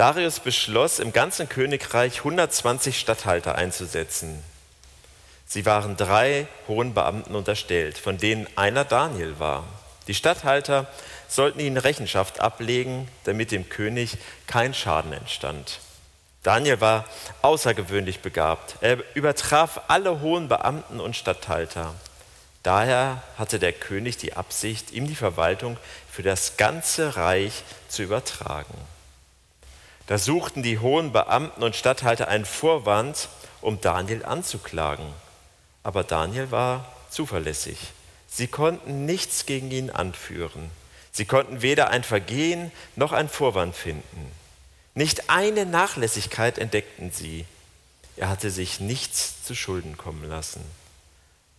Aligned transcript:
Darius 0.00 0.40
beschloss, 0.40 0.98
im 0.98 1.12
ganzen 1.12 1.46
Königreich 1.46 2.20
120 2.20 2.98
Statthalter 2.98 3.56
einzusetzen. 3.56 4.42
Sie 5.46 5.66
waren 5.66 5.98
drei 5.98 6.46
hohen 6.68 6.94
Beamten 6.94 7.34
unterstellt, 7.34 7.98
von 7.98 8.16
denen 8.16 8.46
einer 8.56 8.86
Daniel 8.86 9.38
war. 9.38 9.62
Die 10.06 10.14
Statthalter 10.14 10.86
sollten 11.28 11.60
ihnen 11.60 11.76
Rechenschaft 11.76 12.40
ablegen, 12.40 13.08
damit 13.24 13.50
dem 13.50 13.68
König 13.68 14.16
kein 14.46 14.72
Schaden 14.72 15.12
entstand. 15.12 15.80
Daniel 16.42 16.80
war 16.80 17.04
außergewöhnlich 17.42 18.20
begabt. 18.20 18.76
Er 18.80 19.04
übertraf 19.12 19.82
alle 19.88 20.22
hohen 20.22 20.48
Beamten 20.48 20.98
und 20.98 21.14
Statthalter. 21.14 21.94
Daher 22.62 23.22
hatte 23.36 23.58
der 23.58 23.74
König 23.74 24.16
die 24.16 24.32
Absicht, 24.32 24.92
ihm 24.92 25.06
die 25.06 25.14
Verwaltung 25.14 25.76
für 26.10 26.22
das 26.22 26.56
ganze 26.56 27.16
Reich 27.16 27.64
zu 27.90 28.02
übertragen. 28.02 28.78
Da 30.10 30.18
suchten 30.18 30.64
die 30.64 30.80
hohen 30.80 31.12
Beamten 31.12 31.62
und 31.62 31.76
Statthalter 31.76 32.26
einen 32.26 32.44
Vorwand, 32.44 33.28
um 33.60 33.80
Daniel 33.80 34.24
anzuklagen. 34.24 35.06
Aber 35.84 36.02
Daniel 36.02 36.50
war 36.50 36.84
zuverlässig. 37.10 37.78
Sie 38.26 38.48
konnten 38.48 39.06
nichts 39.06 39.46
gegen 39.46 39.70
ihn 39.70 39.88
anführen. 39.88 40.68
Sie 41.12 41.26
konnten 41.26 41.62
weder 41.62 41.90
ein 41.90 42.02
Vergehen 42.02 42.72
noch 42.96 43.12
einen 43.12 43.28
Vorwand 43.28 43.76
finden. 43.76 44.32
Nicht 44.96 45.30
eine 45.30 45.64
Nachlässigkeit 45.64 46.58
entdeckten 46.58 47.12
sie. 47.12 47.44
Er 48.16 48.30
hatte 48.30 48.50
sich 48.50 48.80
nichts 48.80 49.44
zu 49.44 49.54
Schulden 49.54 49.96
kommen 49.96 50.28
lassen. 50.28 50.64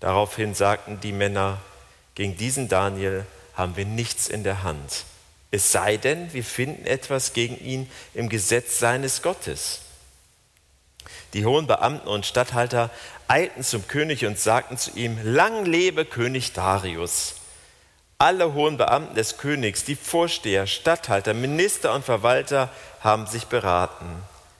Daraufhin 0.01 0.55
sagten 0.55 0.99
die 0.99 1.13
Männer, 1.13 1.61
gegen 2.15 2.35
diesen 2.35 2.67
Daniel 2.67 3.25
haben 3.55 3.77
wir 3.77 3.85
nichts 3.85 4.27
in 4.27 4.43
der 4.43 4.63
Hand. 4.63 5.05
Es 5.51 5.71
sei 5.71 5.97
denn, 5.97 6.31
wir 6.33 6.45
finden 6.45 6.85
etwas 6.85 7.33
gegen 7.33 7.59
ihn 7.59 7.91
im 8.13 8.29
Gesetz 8.29 8.79
seines 8.79 9.21
Gottes. 9.21 9.81
Die 11.33 11.45
hohen 11.45 11.67
Beamten 11.67 12.07
und 12.07 12.25
Statthalter 12.25 12.89
eilten 13.27 13.63
zum 13.63 13.87
König 13.87 14.25
und 14.25 14.39
sagten 14.39 14.77
zu 14.77 14.91
ihm, 14.91 15.19
lang 15.23 15.65
lebe 15.65 16.05
König 16.05 16.53
Darius. 16.53 17.35
Alle 18.17 18.53
hohen 18.53 18.77
Beamten 18.77 19.15
des 19.15 19.37
Königs, 19.37 19.83
die 19.83 19.95
Vorsteher, 19.95 20.67
Statthalter, 20.67 21.33
Minister 21.33 21.93
und 21.93 22.05
Verwalter 22.05 22.69
haben 23.01 23.25
sich 23.27 23.47
beraten. 23.47 24.05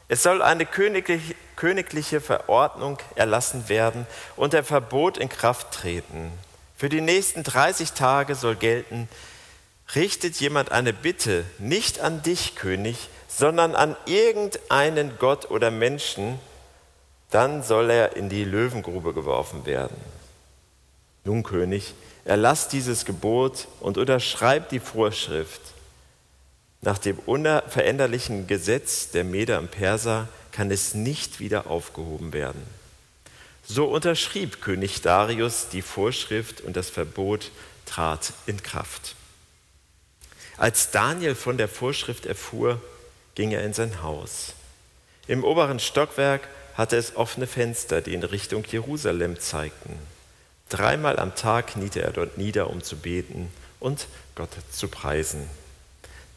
Es 0.08 0.24
soll 0.24 0.42
eine 0.42 0.66
königliche, 0.66 2.22
Verordnung 2.22 2.98
erlassen 3.16 3.70
werden 3.70 4.08
und 4.36 4.54
der 4.54 4.64
Verbot 4.64 5.18
in 5.18 5.30
Kraft 5.30 5.72
treten. 5.72 6.32
Für 6.76 6.90
die 6.90 7.02
nächsten 7.02 7.44
30 7.44 7.94
Tage 7.94 8.36
soll 8.36 8.56
gelten, 8.56 9.08
richtet 9.96 10.36
jemand 10.38 10.72
eine 10.72 10.94
Bitte 10.94 11.44
nicht 11.60 12.00
an 12.00 12.22
dich, 12.24 12.56
König, 12.56 13.10
sondern 13.28 13.76
an 13.76 13.96
irgendeinen 14.06 15.18
Gott 15.18 15.50
oder 15.50 15.72
Menschen, 15.72 16.40
dann 17.30 17.64
soll 17.64 17.90
er 17.90 18.16
in 18.16 18.30
die 18.30 18.44
Löwengrube 18.44 19.14
geworfen 19.14 19.66
werden. 19.66 19.96
Nun, 21.24 21.44
König, 21.44 21.94
erlass 22.26 22.68
dieses 22.68 23.06
Gebot 23.06 23.68
und 23.80 23.98
unterschreib 23.98 24.70
die 24.70 24.80
Vorschrift. 24.80 25.62
Nach 26.82 26.98
dem 26.98 27.20
unveränderlichen 27.20 28.48
Gesetz 28.48 29.12
der 29.12 29.24
Meder 29.24 29.60
und 29.60 29.72
Perser 29.72 30.28
kann 30.52 30.72
es 30.72 30.94
nicht 30.94 31.40
wieder 31.40 31.68
aufgehoben 31.68 32.34
werden. 32.34 32.62
So 33.64 33.86
unterschrieb 33.86 34.62
König 34.62 35.02
Darius 35.02 35.70
die 35.70 35.84
Vorschrift 35.84 36.62
und 36.62 36.76
das 36.76 36.90
Verbot 36.90 37.52
trat 37.86 38.34
in 38.48 38.62
Kraft. 38.62 39.16
Als 40.62 40.92
Daniel 40.92 41.34
von 41.34 41.58
der 41.58 41.68
Vorschrift 41.68 42.28
erfuhr, 42.28 42.80
ging 43.34 43.52
er 43.52 43.64
in 43.64 43.74
sein 43.74 44.04
Haus. 44.04 44.54
Im 45.26 45.44
oberen 45.44 45.80
Stockwerk 45.80 46.48
hatte 46.76 46.98
es 46.98 47.16
offene 47.16 47.48
Fenster, 47.48 48.02
die 48.02 48.14
in 48.14 48.22
Richtung 48.22 48.64
Jerusalem 48.70 49.40
zeigten. 49.40 49.98
Dreimal 50.70 51.18
am 51.18 51.34
Tag 51.34 51.70
kniete 51.70 52.04
er 52.04 52.12
dort 52.12 52.38
nieder, 52.38 52.70
um 52.70 52.84
zu 52.84 52.96
beten 52.96 53.52
und 53.80 54.06
Gott 54.36 54.52
zu 54.70 54.88
preisen. 54.88 55.50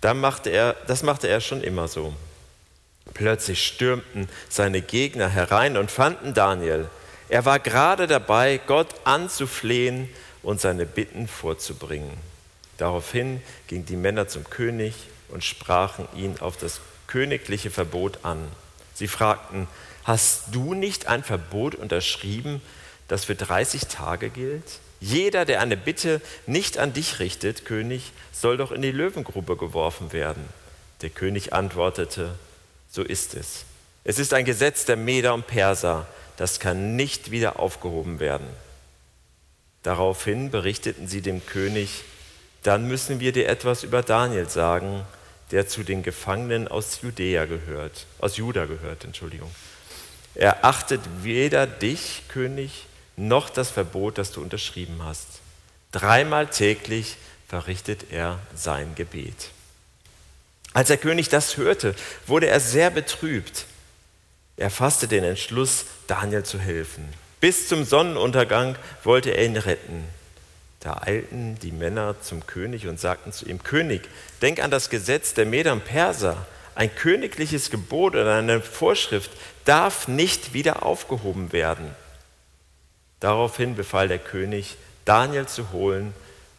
Dann 0.00 0.20
machte 0.20 0.48
er, 0.48 0.74
das 0.86 1.02
machte 1.02 1.28
er 1.28 1.42
schon 1.42 1.62
immer 1.62 1.86
so. 1.86 2.14
Plötzlich 3.12 3.62
stürmten 3.62 4.30
seine 4.48 4.80
Gegner 4.80 5.28
herein 5.28 5.76
und 5.76 5.90
fanden 5.90 6.32
Daniel. 6.32 6.88
Er 7.28 7.44
war 7.44 7.58
gerade 7.58 8.06
dabei, 8.06 8.58
Gott 8.66 8.88
anzuflehen 9.04 10.08
und 10.42 10.62
seine 10.62 10.86
Bitten 10.86 11.28
vorzubringen. 11.28 12.33
Daraufhin 12.78 13.42
gingen 13.66 13.86
die 13.86 13.96
Männer 13.96 14.28
zum 14.28 14.44
König 14.44 14.94
und 15.28 15.44
sprachen 15.44 16.08
ihn 16.16 16.38
auf 16.40 16.56
das 16.56 16.80
königliche 17.06 17.70
Verbot 17.70 18.24
an. 18.24 18.48
Sie 18.94 19.08
fragten, 19.08 19.68
hast 20.04 20.46
du 20.52 20.74
nicht 20.74 21.06
ein 21.06 21.22
Verbot 21.22 21.74
unterschrieben, 21.74 22.60
das 23.08 23.24
für 23.24 23.34
30 23.34 23.86
Tage 23.86 24.30
gilt? 24.30 24.80
Jeder, 25.00 25.44
der 25.44 25.60
eine 25.60 25.76
Bitte 25.76 26.20
nicht 26.46 26.78
an 26.78 26.92
dich 26.92 27.18
richtet, 27.18 27.64
König, 27.64 28.12
soll 28.32 28.56
doch 28.56 28.72
in 28.72 28.82
die 28.82 28.92
Löwengrube 28.92 29.56
geworfen 29.56 30.12
werden. 30.12 30.48
Der 31.02 31.10
König 31.10 31.52
antwortete, 31.52 32.34
so 32.90 33.02
ist 33.02 33.34
es. 33.34 33.64
Es 34.04 34.18
ist 34.18 34.32
ein 34.32 34.44
Gesetz 34.44 34.84
der 34.84 34.96
Meder 34.96 35.34
und 35.34 35.46
Perser, 35.46 36.06
das 36.36 36.60
kann 36.60 36.96
nicht 36.96 37.30
wieder 37.30 37.58
aufgehoben 37.58 38.20
werden. 38.20 38.46
Daraufhin 39.82 40.50
berichteten 40.50 41.06
sie 41.06 41.20
dem 41.20 41.44
König, 41.44 42.04
dann 42.64 42.88
müssen 42.88 43.20
wir 43.20 43.32
dir 43.32 43.48
etwas 43.48 43.84
über 43.84 44.02
Daniel 44.02 44.48
sagen, 44.48 45.04
der 45.50 45.68
zu 45.68 45.84
den 45.84 46.02
Gefangenen 46.02 46.66
aus 46.66 47.00
Judäa 47.02 47.44
gehört, 47.44 48.06
aus 48.18 48.38
Juda 48.38 48.64
gehört, 48.64 49.04
Entschuldigung. 49.04 49.54
Er 50.34 50.64
achtet 50.64 51.00
weder 51.22 51.66
dich, 51.66 52.22
König, 52.28 52.86
noch 53.16 53.50
das 53.50 53.70
Verbot, 53.70 54.18
das 54.18 54.32
du 54.32 54.40
unterschrieben 54.40 55.04
hast. 55.04 55.28
Dreimal 55.92 56.48
täglich 56.48 57.16
verrichtet 57.46 58.06
er 58.10 58.40
sein 58.56 58.94
Gebet. 58.96 59.50
Als 60.72 60.88
der 60.88 60.96
König 60.96 61.28
das 61.28 61.56
hörte, 61.56 61.94
wurde 62.26 62.48
er 62.48 62.58
sehr 62.58 62.90
betrübt. 62.90 63.66
Er 64.56 64.70
fasste 64.70 65.06
den 65.06 65.22
Entschluss, 65.22 65.84
Daniel 66.06 66.42
zu 66.42 66.58
helfen. 66.58 67.08
Bis 67.40 67.68
zum 67.68 67.84
Sonnenuntergang 67.84 68.76
wollte 69.04 69.30
er 69.30 69.44
ihn 69.44 69.56
retten. 69.56 70.04
Da 70.84 71.00
eilten 71.02 71.58
die 71.60 71.72
Männer 71.72 72.20
zum 72.20 72.46
König 72.46 72.86
und 72.86 73.00
sagten 73.00 73.32
zu 73.32 73.46
ihm, 73.46 73.62
König, 73.62 74.02
denk 74.42 74.62
an 74.62 74.70
das 74.70 74.90
Gesetz 74.90 75.32
der 75.32 75.46
Meder 75.46 75.72
und 75.72 75.86
Perser. 75.86 76.46
Ein 76.74 76.94
königliches 76.94 77.70
Gebot 77.70 78.12
oder 78.12 78.34
eine 78.34 78.60
Vorschrift 78.60 79.30
darf 79.64 80.08
nicht 80.08 80.52
wieder 80.52 80.84
aufgehoben 80.84 81.52
werden. 81.52 81.86
Daraufhin 83.18 83.76
befahl 83.76 84.08
der 84.08 84.18
König, 84.18 84.76
Daniel 85.06 85.46
zu 85.46 85.72
holen 85.72 86.12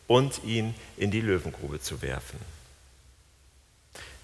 und 0.08 0.44
ihn 0.44 0.74
in 0.97 1.12
die 1.12 1.22
Löwengrube 1.22 1.80
zu 1.80 2.02
werfen. 2.02 2.40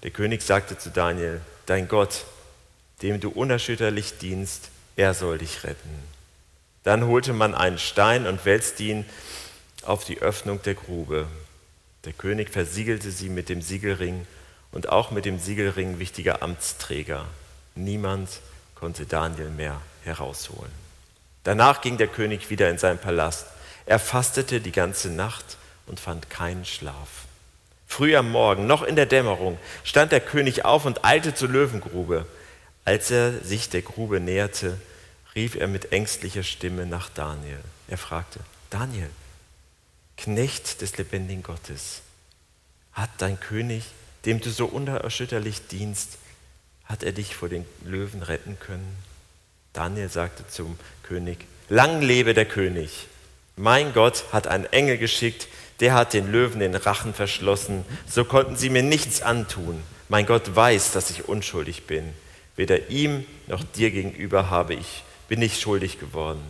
Der 0.02 0.10
König 0.10 0.42
sagte 0.42 0.76
zu 0.76 0.90
Daniel, 0.90 1.40
dein 1.66 1.86
Gott, 1.86 2.24
dem 3.02 3.20
du 3.20 3.30
unerschütterlich 3.30 4.18
dienst, 4.18 4.70
er 4.96 5.14
soll 5.14 5.38
dich 5.38 5.62
retten. 5.62 6.02
Dann 6.82 7.06
holte 7.06 7.32
man 7.32 7.54
einen 7.54 7.78
Stein 7.78 8.26
und 8.26 8.44
wälzte 8.44 8.82
ihn 8.82 9.04
auf 9.84 10.04
die 10.04 10.20
Öffnung 10.20 10.62
der 10.62 10.74
Grube. 10.74 11.26
Der 12.04 12.12
König 12.12 12.50
versiegelte 12.50 13.10
sie 13.10 13.28
mit 13.28 13.48
dem 13.48 13.62
Siegelring 13.62 14.26
und 14.72 14.88
auch 14.88 15.10
mit 15.10 15.24
dem 15.24 15.38
Siegelring 15.38 15.98
wichtiger 15.98 16.42
Amtsträger. 16.42 17.26
Niemand 17.74 18.28
konnte 18.74 19.06
Daniel 19.06 19.50
mehr 19.50 19.80
herausholen. 20.04 20.72
Danach 21.44 21.80
ging 21.80 21.98
der 21.98 22.08
König 22.08 22.50
wieder 22.50 22.70
in 22.70 22.78
seinen 22.78 22.98
Palast. 22.98 23.46
Er 23.86 23.98
fastete 23.98 24.60
die 24.60 24.72
ganze 24.72 25.10
Nacht 25.10 25.56
und 25.86 26.00
fand 26.00 26.30
keinen 26.30 26.64
Schlaf. 26.64 27.26
Früh 27.86 28.16
am 28.16 28.30
Morgen, 28.30 28.66
noch 28.66 28.82
in 28.82 28.96
der 28.96 29.06
Dämmerung, 29.06 29.58
stand 29.84 30.12
der 30.12 30.20
König 30.20 30.64
auf 30.64 30.86
und 30.86 31.04
eilte 31.04 31.34
zur 31.34 31.48
Löwengrube. 31.48 32.26
Als 32.84 33.10
er 33.10 33.38
sich 33.40 33.68
der 33.68 33.82
Grube 33.82 34.18
näherte, 34.18 34.78
rief 35.34 35.56
er 35.56 35.68
mit 35.68 35.92
ängstlicher 35.92 36.42
Stimme 36.42 36.86
nach 36.86 37.10
Daniel. 37.10 37.60
Er 37.88 37.98
fragte, 37.98 38.40
Daniel, 38.70 39.10
Knecht 40.16 40.80
des 40.80 40.96
lebendigen 40.98 41.42
Gottes, 41.42 42.02
hat 42.92 43.10
dein 43.18 43.40
König, 43.40 43.84
dem 44.24 44.40
du 44.40 44.50
so 44.50 44.66
unerschütterlich 44.66 45.66
dienst, 45.68 46.18
hat 46.84 47.02
er 47.02 47.12
dich 47.12 47.34
vor 47.34 47.48
den 47.48 47.64
Löwen 47.84 48.22
retten 48.22 48.58
können? 48.58 48.96
Daniel 49.72 50.08
sagte 50.08 50.46
zum 50.48 50.78
König, 51.02 51.38
lang 51.68 52.02
lebe 52.02 52.34
der 52.34 52.44
König. 52.44 53.08
Mein 53.56 53.92
Gott 53.92 54.24
hat 54.32 54.46
einen 54.46 54.66
Engel 54.66 54.98
geschickt, 54.98 55.48
der 55.80 55.94
hat 55.94 56.12
den 56.12 56.30
Löwen 56.30 56.60
den 56.60 56.74
Rachen 56.74 57.14
verschlossen, 57.14 57.84
so 58.08 58.24
konnten 58.24 58.56
sie 58.56 58.70
mir 58.70 58.82
nichts 58.82 59.22
antun. 59.22 59.82
Mein 60.08 60.26
Gott 60.26 60.54
weiß, 60.54 60.92
dass 60.92 61.10
ich 61.10 61.28
unschuldig 61.28 61.86
bin. 61.86 62.12
Weder 62.54 62.90
ihm 62.90 63.26
noch 63.46 63.64
dir 63.64 63.90
gegenüber 63.90 64.50
habe 64.50 64.74
ich, 64.74 65.02
bin 65.28 65.40
ich 65.40 65.60
schuldig 65.60 65.98
geworden. 65.98 66.42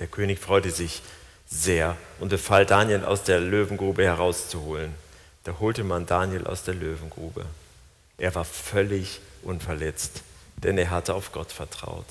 Der 0.00 0.08
König 0.08 0.40
freute 0.40 0.70
sich 0.70 1.02
sehr 1.46 1.96
und 2.20 2.28
befahl 2.28 2.66
Daniel 2.66 3.04
aus 3.04 3.22
der 3.22 3.40
Löwengrube 3.40 4.04
herauszuholen. 4.04 4.94
Da 5.44 5.58
holte 5.60 5.84
man 5.84 6.06
Daniel 6.06 6.46
aus 6.46 6.64
der 6.64 6.74
Löwengrube. 6.74 7.46
Er 8.18 8.34
war 8.34 8.44
völlig 8.44 9.20
unverletzt, 9.42 10.22
denn 10.56 10.76
er 10.78 10.90
hatte 10.90 11.14
auf 11.14 11.32
Gott 11.32 11.52
vertraut. 11.52 12.06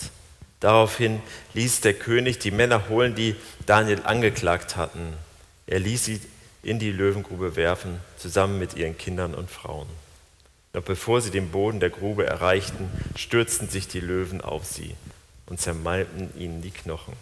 Daraufhin 0.60 1.22
ließ 1.54 1.82
der 1.82 1.94
König 1.94 2.40
die 2.40 2.52
Männer 2.52 2.88
holen, 2.90 3.14
die 3.14 3.36
Daniel 3.66 4.02
angeklagt 4.04 4.78
hatten. 4.78 5.14
Er 5.68 5.80
ließ 5.80 6.06
sie 6.06 6.22
in 6.64 6.80
die 6.80 6.92
Löwengrube 6.92 7.56
werfen, 7.56 8.00
zusammen 8.18 8.58
mit 8.58 8.76
ihren 8.76 8.98
Kindern 8.98 9.36
und 9.36 9.52
Frauen. 9.52 9.88
Noch 10.74 10.84
bevor 10.84 11.22
sie 11.22 11.32
den 11.32 11.52
Boden 11.52 11.80
der 11.80 11.90
Grube 11.90 12.26
erreichten, 12.26 12.90
stürzten 13.16 13.70
sich 13.70 13.88
die 13.88 14.00
Löwen 14.00 14.42
auf 14.42 14.66
sie 14.66 14.96
und 15.46 15.60
zermalmten 15.60 16.32
ihnen 16.38 16.62
die 16.62 16.72
Knochen. 16.72 17.14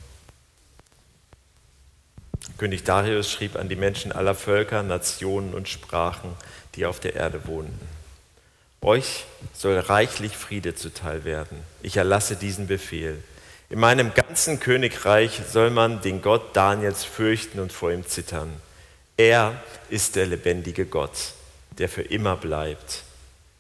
König 2.58 2.84
Darius 2.84 3.32
schrieb 3.32 3.56
an 3.56 3.70
die 3.70 3.76
Menschen 3.76 4.12
aller 4.12 4.36
Völker, 4.36 4.84
Nationen 4.84 5.54
und 5.54 5.70
Sprachen, 5.70 6.32
die 6.76 6.86
auf 6.86 7.00
der 7.00 7.16
Erde 7.16 7.48
wohnten. 7.48 7.80
Euch 8.82 9.26
soll 9.54 9.80
reichlich 9.80 10.36
Friede 10.36 10.76
zuteil 10.76 11.24
werden. 11.24 11.58
Ich 11.82 11.98
erlasse 11.98 12.36
diesen 12.36 12.68
Befehl. 12.68 13.18
In 13.70 13.80
meinem 13.80 14.14
ganzen 14.14 14.60
Königreich 14.60 15.42
soll 15.50 15.70
man 15.70 16.02
den 16.02 16.22
Gott 16.22 16.56
Daniels 16.56 17.04
fürchten 17.04 17.60
und 17.60 17.72
vor 17.72 17.92
ihm 17.92 18.06
zittern. 18.06 18.54
Er 19.16 19.62
ist 19.90 20.16
der 20.16 20.26
lebendige 20.26 20.86
Gott, 20.86 21.34
der 21.78 21.88
für 21.88 22.02
immer 22.02 22.36
bleibt. 22.36 23.04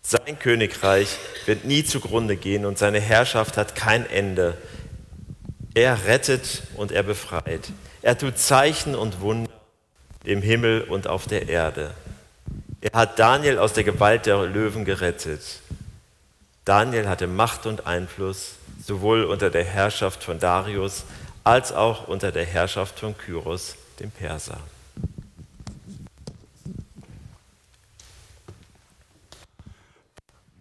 Sein 0.01 0.37
Königreich 0.37 1.17
wird 1.45 1.63
nie 1.63 1.85
zugrunde 1.85 2.35
gehen 2.35 2.65
und 2.65 2.77
seine 2.77 2.99
Herrschaft 2.99 3.55
hat 3.55 3.75
kein 3.75 4.09
Ende. 4.09 4.57
Er 5.73 6.05
rettet 6.05 6.63
und 6.75 6.91
er 6.91 7.03
befreit. 7.03 7.71
Er 8.01 8.17
tut 8.17 8.37
Zeichen 8.37 8.95
und 8.95 9.21
Wunder 9.21 9.49
im 10.23 10.41
Himmel 10.41 10.81
und 10.81 11.07
auf 11.07 11.25
der 11.25 11.49
Erde. 11.49 11.93
Er 12.81 12.99
hat 12.99 13.17
Daniel 13.17 13.59
aus 13.59 13.73
der 13.73 13.83
Gewalt 13.83 14.25
der 14.25 14.45
Löwen 14.45 14.85
gerettet. 14.85 15.41
Daniel 16.65 17.07
hatte 17.07 17.27
Macht 17.27 17.65
und 17.65 17.87
Einfluss 17.87 18.55
sowohl 18.85 19.23
unter 19.23 19.49
der 19.49 19.63
Herrschaft 19.63 20.23
von 20.23 20.39
Darius 20.39 21.03
als 21.43 21.71
auch 21.71 22.07
unter 22.07 22.31
der 22.31 22.45
Herrschaft 22.45 22.99
von 22.99 23.17
Kyros, 23.17 23.75
dem 23.99 24.11
Perser. 24.11 24.59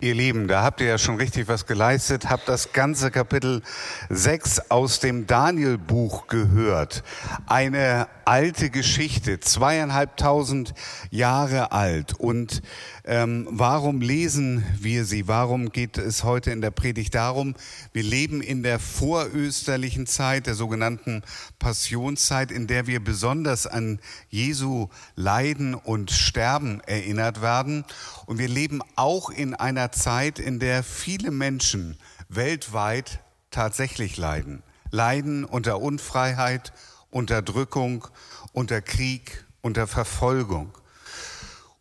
Ihr 0.03 0.17
Lieben, 0.17 0.49
da 0.49 0.65
habt 0.65 0.81
ihr 0.81 0.89
ja 0.89 0.99
schon 0.99 1.15
richtig 1.15 1.47
was 1.47 1.65
geleistet, 1.65 2.29
habt 2.29 2.49
das 2.49 2.73
ganze 2.73 3.13
Kapitel 3.13 3.63
6 4.09 4.69
aus 4.69 4.99
dem 4.99 5.29
Daniel-Buch 5.29 6.27
gehört. 6.27 7.05
Eine 7.47 8.09
alte 8.27 8.71
Geschichte, 8.71 9.41
zweieinhalbtausend 9.41 10.75
Jahre 11.11 11.73
alt. 11.73 12.15
Und 12.15 12.63
ähm, 13.05 13.47
warum 13.51 14.01
lesen 14.01 14.65
wir 14.79 15.05
sie? 15.05 15.29
Warum 15.29 15.71
geht 15.71 15.99
es 15.99 16.25
heute 16.25 16.51
in 16.51 16.61
der 16.61 16.71
Predigt 16.71 17.15
darum? 17.15 17.55
Wir 17.93 18.03
leben 18.03 18.41
in 18.41 18.63
der 18.63 18.79
vorösterlichen 18.79 20.07
Zeit, 20.07 20.47
der 20.47 20.55
sogenannten 20.55 21.23
Passionszeit, 21.59 22.51
in 22.51 22.67
der 22.67 22.87
wir 22.87 23.03
besonders 23.03 23.67
an 23.67 24.01
Jesu 24.29 24.89
Leiden 25.17 25.75
und 25.75 26.11
Sterben 26.11 26.81
erinnert 26.87 27.43
werden. 27.43 27.85
Und 28.27 28.39
wir 28.39 28.49
leben 28.49 28.81
auch 28.97 29.31
in 29.31 29.55
einer 29.55 29.93
Zeit, 29.93 30.39
in 30.39 30.59
der 30.59 30.83
viele 30.83 31.31
Menschen 31.31 31.97
weltweit 32.29 33.21
tatsächlich 33.51 34.17
leiden. 34.17 34.63
Leiden 34.91 35.45
unter 35.45 35.81
Unfreiheit, 35.81 36.73
Unterdrückung, 37.13 38.09
unter 38.53 38.81
Krieg, 38.81 39.45
unter 39.61 39.87
Verfolgung. 39.87 40.73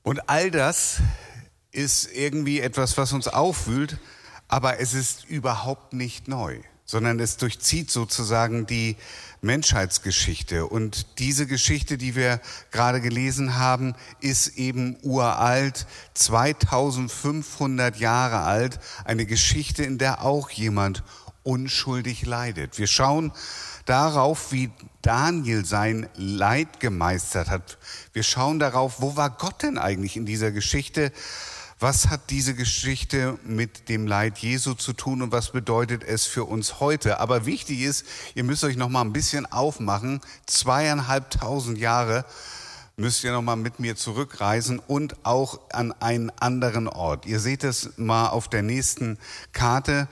Und 0.03 0.29
all 0.29 0.51
das 0.51 0.97
ist 1.71 2.11
irgendwie 2.13 2.59
etwas, 2.59 2.97
was 2.97 3.13
uns 3.13 3.27
aufwühlt, 3.27 3.97
aber 4.47 4.79
es 4.79 4.93
ist 4.93 5.23
überhaupt 5.25 5.93
nicht 5.93 6.27
neu, 6.27 6.59
sondern 6.83 7.19
es 7.21 7.37
durchzieht 7.37 7.89
sozusagen 7.89 8.65
die 8.65 8.97
Menschheitsgeschichte. 9.39 10.67
Und 10.67 11.17
diese 11.19 11.47
Geschichte, 11.47 11.97
die 11.97 12.15
wir 12.15 12.41
gerade 12.71 12.99
gelesen 12.99 13.57
haben, 13.57 13.95
ist 14.19 14.57
eben 14.57 14.97
uralt, 15.01 15.87
2500 16.15 17.95
Jahre 17.95 18.41
alt, 18.41 18.79
eine 19.05 19.25
Geschichte, 19.25 19.83
in 19.83 19.97
der 19.97 20.23
auch 20.23 20.49
jemand 20.49 21.03
unschuldig 21.43 22.25
leidet. 22.25 22.77
Wir 22.77 22.87
schauen 22.87 23.31
darauf, 23.85 24.51
wie 24.51 24.71
Daniel 25.01 25.65
sein 25.65 26.07
Leid 26.15 26.79
gemeistert 26.79 27.49
hat. 27.49 27.77
Wir 28.13 28.23
schauen 28.23 28.59
darauf, 28.59 29.01
wo 29.01 29.15
war 29.15 29.29
Gott 29.29 29.63
denn 29.63 29.77
eigentlich 29.77 30.17
in 30.17 30.25
dieser 30.25 30.51
Geschichte? 30.51 31.11
Was 31.79 32.09
hat 32.09 32.29
diese 32.29 32.53
Geschichte 32.53 33.39
mit 33.43 33.89
dem 33.89 34.05
Leid 34.05 34.37
Jesu 34.37 34.75
zu 34.75 34.93
tun 34.93 35.23
und 35.23 35.31
was 35.31 35.51
bedeutet 35.51 36.03
es 36.03 36.27
für 36.27 36.45
uns 36.45 36.79
heute? 36.79 37.19
Aber 37.19 37.47
wichtig 37.47 37.81
ist, 37.81 38.05
ihr 38.35 38.43
müsst 38.43 38.63
euch 38.63 38.77
noch 38.77 38.89
mal 38.89 39.01
ein 39.01 39.13
bisschen 39.13 39.51
aufmachen. 39.51 40.21
Zweieinhalbtausend 40.45 41.79
Jahre 41.79 42.23
müsst 42.97 43.23
ihr 43.23 43.31
noch 43.31 43.41
mal 43.41 43.55
mit 43.55 43.79
mir 43.79 43.95
zurückreisen 43.95 44.77
und 44.77 45.25
auch 45.25 45.59
an 45.71 45.91
einen 45.93 46.29
anderen 46.39 46.87
Ort. 46.87 47.25
Ihr 47.25 47.39
seht 47.39 47.63
es 47.63 47.97
mal 47.97 48.27
auf 48.27 48.47
der 48.47 48.61
nächsten 48.61 49.17
Karte 49.51 50.07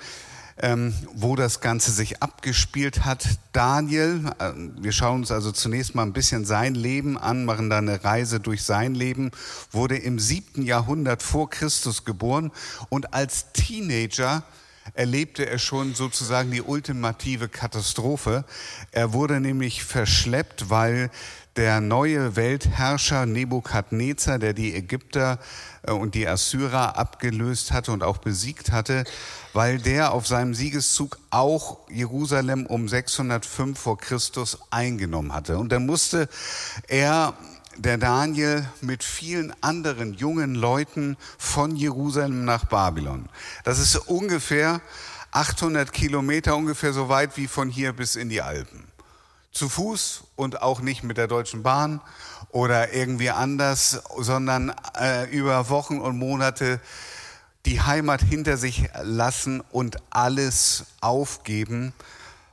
ähm, 0.61 0.93
wo 1.13 1.35
das 1.35 1.61
Ganze 1.61 1.91
sich 1.91 2.21
abgespielt 2.21 3.05
hat. 3.05 3.25
Daniel, 3.53 4.31
äh, 4.39 4.51
wir 4.77 4.91
schauen 4.91 5.21
uns 5.21 5.31
also 5.31 5.51
zunächst 5.51 5.95
mal 5.95 6.03
ein 6.03 6.13
bisschen 6.13 6.45
sein 6.45 6.75
Leben 6.75 7.17
an, 7.17 7.45
machen 7.45 7.69
da 7.69 7.77
eine 7.77 8.03
Reise 8.03 8.39
durch 8.39 8.63
sein 8.63 8.93
Leben, 8.93 9.31
wurde 9.71 9.97
im 9.97 10.19
siebten 10.19 10.63
Jahrhundert 10.63 11.23
vor 11.23 11.49
Christus 11.49 12.03
geboren 12.03 12.51
und 12.89 13.13
als 13.13 13.51
Teenager 13.53 14.43
erlebte 14.93 15.45
er 15.45 15.59
schon 15.59 15.93
sozusagen 15.93 16.51
die 16.51 16.61
ultimative 16.61 17.47
Katastrophe. 17.47 18.43
Er 18.91 19.13
wurde 19.13 19.39
nämlich 19.39 19.83
verschleppt, 19.83 20.69
weil 20.69 21.11
der 21.59 21.81
neue 21.81 22.37
Weltherrscher 22.37 23.25
Nebukadnezar, 23.25 24.39
der 24.39 24.53
die 24.53 24.73
Ägypter 24.73 25.39
äh, 25.83 25.91
und 25.91 26.15
die 26.15 26.25
Assyrer 26.25 26.97
abgelöst 26.97 27.73
hatte 27.73 27.91
und 27.91 28.01
auch 28.01 28.19
besiegt 28.19 28.71
hatte, 28.71 29.03
weil 29.51 29.77
der 29.77 30.13
auf 30.13 30.25
seinem 30.25 30.53
Siegeszug 30.53 31.19
auch 31.31 31.79
Jerusalem 31.89 32.65
um 32.65 32.87
605 32.87 33.77
vor 33.77 33.97
Christus 33.97 34.57
eingenommen 34.69 35.33
hatte. 35.33 35.57
Und 35.57 35.73
dann 35.73 35.85
musste 35.85 36.29
er 36.87 37.33
der 37.75 37.97
Daniel 37.97 38.65
mit 38.79 39.03
vielen 39.03 39.53
anderen 39.61 40.13
jungen 40.13 40.55
Leuten 40.55 41.17
von 41.37 41.75
Jerusalem 41.75 42.45
nach 42.45 42.67
Babylon. 42.67 43.27
Das 43.65 43.79
ist 43.79 43.97
ungefähr 43.97 44.79
800 45.31 45.91
Kilometer, 45.91 46.55
ungefähr 46.55 46.93
so 46.93 47.09
weit 47.09 47.35
wie 47.35 47.47
von 47.47 47.67
hier 47.67 47.91
bis 47.91 48.15
in 48.15 48.29
die 48.29 48.41
Alpen. 48.41 48.88
Zu 49.59 49.67
Fuß 49.67 50.23
und 50.37 50.61
auch 50.61 50.79
nicht 50.79 51.03
mit 51.03 51.17
der 51.17 51.27
Deutschen 51.27 51.63
Bahn 51.63 51.99
oder 52.47 52.93
irgendwie 52.93 53.29
anders, 53.29 54.01
sondern 54.17 54.73
äh, 54.97 55.29
über 55.29 55.67
Wochen 55.67 55.99
und 55.99 56.17
Monate 56.17 56.79
die 57.65 57.81
Heimat 57.81 58.21
hinter 58.21 58.55
sich 58.55 58.87
lassen 59.03 59.61
und 59.69 59.97
alles 60.11 60.85
aufgeben, 61.01 61.91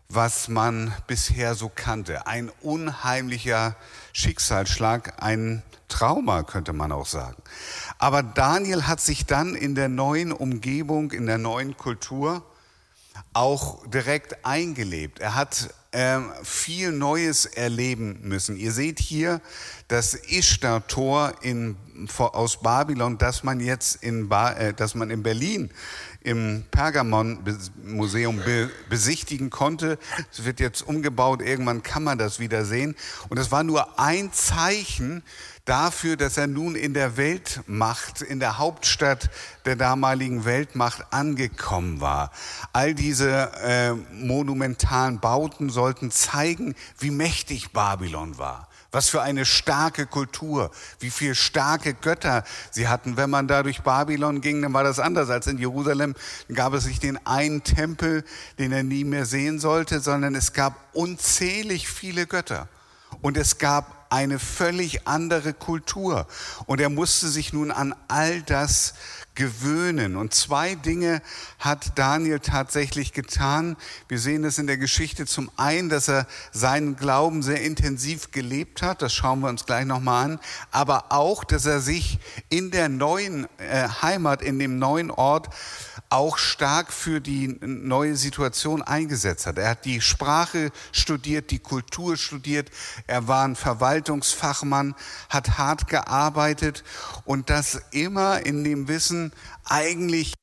was 0.09 0.49
man 0.49 0.93
bisher 1.07 1.55
so 1.55 1.71
kannte. 1.73 2.27
Ein 2.27 2.51
unheimlicher 2.61 3.77
Schicksalsschlag, 4.13 5.23
ein 5.23 5.63
Trauma 5.87 6.43
könnte 6.43 6.73
man 6.73 6.91
auch 6.91 7.07
sagen. 7.07 7.41
Aber 7.99 8.25
Daniel 8.25 8.89
hat 8.89 9.01
sich 9.01 9.27
dann 9.27 9.55
in 9.55 9.77
der 9.77 9.89
neuen 9.89 10.33
Umgebung, 10.33 11.13
in 11.13 11.27
der 11.27 11.39
neuen 11.39 11.77
Kultur 11.77 12.43
auch 13.33 13.87
direkt 13.87 14.45
eingelebt. 14.45 15.19
Er 15.19 15.35
hat 15.35 15.69
äh, 15.93 16.21
viel 16.43 16.93
Neues 16.93 17.47
erleben 17.47 18.21
müssen. 18.23 18.57
Ihr 18.57 18.73
seht 18.73 18.99
hier 18.99 19.41
das 19.89 20.15
Ishtar-Tor 20.15 21.35
aus 22.19 22.61
Babylon, 22.61 23.19
das 23.19 23.43
man 23.43 23.61
jetzt 23.61 24.03
in, 24.03 24.29
ba, 24.29 24.53
äh, 24.53 24.75
das 24.75 24.95
man 24.95 25.11
in 25.11 25.23
Berlin 25.23 25.71
im 26.27 26.65
Pergamon-Museum 26.73 28.39
be 28.45 28.69
besichtigen 28.89 29.49
konnte. 29.49 29.97
Es 30.33 30.45
wird 30.45 30.59
jetzt 30.59 30.83
umgebaut, 30.83 31.41
irgendwann 31.41 31.85
kann 31.85 32.03
man 32.03 32.19
das 32.19 32.41
wieder 32.41 32.65
sehen. 32.65 32.97
Und 33.29 33.39
es 33.39 33.53
war 33.53 33.63
nur 33.63 34.01
ein 34.01 34.33
Zeichen 34.33 35.23
dafür, 35.67 36.17
dass 36.17 36.37
er 36.37 36.49
nun 36.49 36.75
in 36.75 36.95
der 36.95 37.17
Weltmacht, 37.17 38.23
in 38.23 38.41
der 38.41 38.59
Hauptstadt 38.59 39.31
der 39.67 39.77
damaligen 39.77 40.45
Weltmacht 40.45 41.13
angekommen 41.13 42.01
war. 42.01 42.33
All 42.73 42.93
diese 42.95 43.53
äh, 43.63 43.93
monumentalen 44.13 45.21
Bauten 45.21 45.71
sollten 45.71 46.11
zeigen, 46.11 46.75
wie 46.99 47.13
mächtig 47.13 47.73
Babylon 47.73 48.37
war. 48.37 48.69
Was 48.91 49.09
für 49.09 49.23
eine 49.23 49.45
starke 49.45 50.07
Kultur, 50.07 50.71
wie 51.01 51.11
viele 51.11 51.35
starke 51.35 51.95
Götter 51.95 52.45
sie 52.71 52.89
hatten. 52.89 53.17
Wenn 53.17 53.31
man 53.31 53.49
da 53.49 53.63
durch 53.63 53.83
Babylon 53.83 54.41
ging, 54.41 54.63
dann 54.63 54.73
war 54.73 54.85
das 54.85 54.99
anders 54.99 55.31
als 55.31 55.47
in 55.47 55.59
Jerusalem. 55.59 56.15
Dann 56.49 56.57
gab 56.57 56.73
es 56.73 56.87
nicht 56.87 57.03
den 57.03 57.25
einen 57.27 57.63
Tempel, 57.65 58.25
den 58.59 58.73
er 58.73 58.83
nie 58.83 59.05
mehr 59.05 59.27
sehen 59.27 59.59
sollte, 59.59 60.01
sondern 60.01 60.35
es 60.35 60.53
gab 60.53 60.75
unzählig 60.93 61.89
viele 61.89 62.27
Götter. 62.27 62.69
Und 63.23 63.37
es 63.37 63.59
gab 63.59 64.07
eine 64.11 64.39
völlig 64.39 65.07
andere 65.07 65.53
Kultur. 65.53 66.27
Und 66.67 66.81
er 66.81 66.91
musste 66.91 67.29
sich 67.29 67.53
nun 67.53 67.71
an 67.71 67.95
all 68.09 68.43
das 68.43 68.95
gewöhnen. 69.37 70.17
Und 70.17 70.35
zwei 70.35 70.75
Dinge 70.75 71.23
hat 71.61 71.97
Daniel 71.97 72.41
tatsächlich 72.41 73.13
getan. 73.13 73.77
Wir 74.09 74.19
sehen 74.19 74.43
es 74.43 74.59
in 74.59 74.67
der 74.67 74.79
Geschichte 74.79 75.27
zum 75.27 75.51
einen, 75.57 75.89
dass 75.89 76.09
er 76.09 76.27
seinen 76.51 76.97
Glauben 76.97 77.43
sehr 77.43 77.63
intensiv 77.63 78.33
gelebt 78.33 78.83
hat. 78.83 79.03
Das 79.03 79.15
schauen 79.15 79.41
wir 79.41 79.49
uns 79.49 79.65
gleich 79.65 79.85
nochmal 79.85 80.25
an. 80.25 80.41
Aber 80.73 81.13
auch, 81.13 81.45
dass 81.45 81.67
er 81.67 81.81
sich 81.81 82.19
in 82.49 82.73
der 82.73 82.89
neuen 82.89 83.47
äh, 83.59 83.89
Heimat, 84.03 84.43
in 84.43 84.59
dem 84.59 84.79
neuen 84.79 85.13
Ort 85.13 85.49
auch 86.09 86.39
stark 86.39 86.93
für 86.93 87.21
die 87.21 87.59
neue 87.61 88.17
Situation 88.17 88.83
eingesetzt 88.83 89.47
hat. 89.47 89.59
Er 89.59 89.71
hat 89.71 89.85
die 89.85 90.01
Sprache 90.01 90.71
studiert, 90.93 91.51
die 91.51 91.59
Kultur 91.59 92.17
studiert. 92.17 92.71
Er 93.07 93.27
war 93.29 93.45
ein 93.45 93.57
Verwaltungsfachmann, 93.57 94.95
hat 95.29 95.59
hart 95.59 95.89
gearbeitet 95.89 96.85
und 97.25 97.51
das 97.51 97.81
immer 97.91 98.45
in 98.47 98.63
dem 98.63 98.89
Wissen, 98.89 99.26
eigentlich 99.65 100.35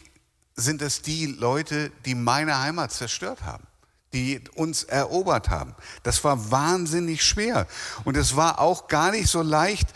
sind 0.55 0.81
es 0.81 1.01
die 1.01 1.25
Leute, 1.25 1.91
die 2.05 2.15
meine 2.15 2.59
Heimat 2.59 2.91
zerstört 2.91 3.43
haben 3.43 3.65
die 4.13 4.41
uns 4.53 4.83
erobert 4.83 5.49
haben. 5.49 5.75
Das 6.03 6.23
war 6.23 6.51
wahnsinnig 6.51 7.23
schwer. 7.23 7.67
Und 8.03 8.15
es 8.15 8.35
war 8.35 8.59
auch 8.59 8.87
gar 8.87 9.11
nicht 9.11 9.27
so 9.27 9.41
leicht, 9.41 9.87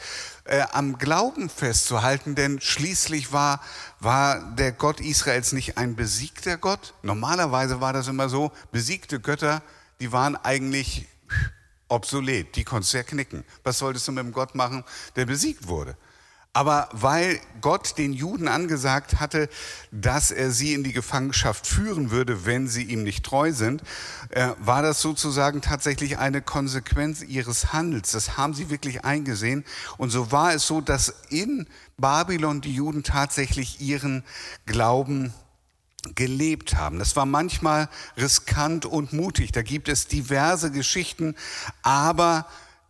äh, 0.46 0.63
am 0.72 0.98
Glauben 0.98 1.50
festzuhalten, 1.50 2.34
denn 2.34 2.60
schließlich 2.62 3.32
war, 3.32 3.62
war 4.00 4.56
der 4.56 4.72
Gott 4.72 5.00
Israels 5.00 5.51
nicht 5.51 5.77
ein 5.77 5.96
besiegter 5.96 6.58
Gott. 6.58 6.94
Normalerweise 7.03 7.82
war 7.82 7.94
das 7.94 8.08
immer 8.08 8.29
so, 8.29 8.51
besiegte 8.72 9.20
Götter, 9.20 9.62
die 10.00 10.12
waren 10.12 10.36
eigentlich 10.36 11.08
obsolet, 11.89 12.56
die 12.56 12.63
konntest 12.63 12.94
du 12.94 12.98
ja 12.98 13.03
knicken. 13.03 13.44
Was 13.63 13.79
solltest 13.79 14.08
du 14.08 14.12
mit 14.12 14.24
dem 14.24 14.32
Gott 14.32 14.56
machen, 14.56 14.84
der 15.15 15.25
besiegt 15.25 15.67
wurde? 15.67 15.98
Aber 16.57 16.89
weil 16.91 17.39
Gott 17.61 17.99
den 17.99 18.13
Juden 18.13 18.47
angesagt 18.47 19.19
hatte, 19.19 19.47
dass 19.91 20.31
er 20.31 20.49
sie 20.49 20.73
in 20.73 20.83
die 20.83 20.91
Gefangenschaft 20.91 21.67
führen 21.67 22.09
würde, 22.09 22.47
wenn 22.47 22.67
sie 22.67 22.81
ihm 22.81 23.03
nicht 23.03 23.23
treu 23.23 23.51
sind, 23.51 23.83
äh, 24.31 24.49
war 24.57 24.81
das 24.81 24.99
sozusagen 24.99 25.61
tatsächlich 25.61 26.17
eine 26.17 26.41
Konsequenz 26.41 27.21
ihres 27.21 27.73
Handels. 27.73 28.13
Das 28.13 28.37
haben 28.37 28.55
sie 28.55 28.71
wirklich 28.71 29.05
eingesehen. 29.05 29.65
Und 29.99 30.09
so 30.09 30.31
war 30.31 30.51
es 30.51 30.65
so, 30.65 30.81
dass 30.81 31.13
in 31.29 31.67
Babylon 31.97 32.61
die 32.61 32.73
Juden 32.73 33.03
tatsächlich 33.03 33.79
ihren 33.79 34.23
Glauben 34.65 35.35
gelebt 36.15 36.73
haben. 36.73 36.97
Das 36.97 37.15
war 37.15 37.27
manchmal 37.27 37.87
riskant 38.17 38.87
und 38.87 39.13
mutig. 39.13 39.51
Da 39.51 39.61
gibt 39.61 39.89
es 39.89 40.07
diverse 40.07 40.71
Geschichten, 40.71 41.35
aber 41.83 42.47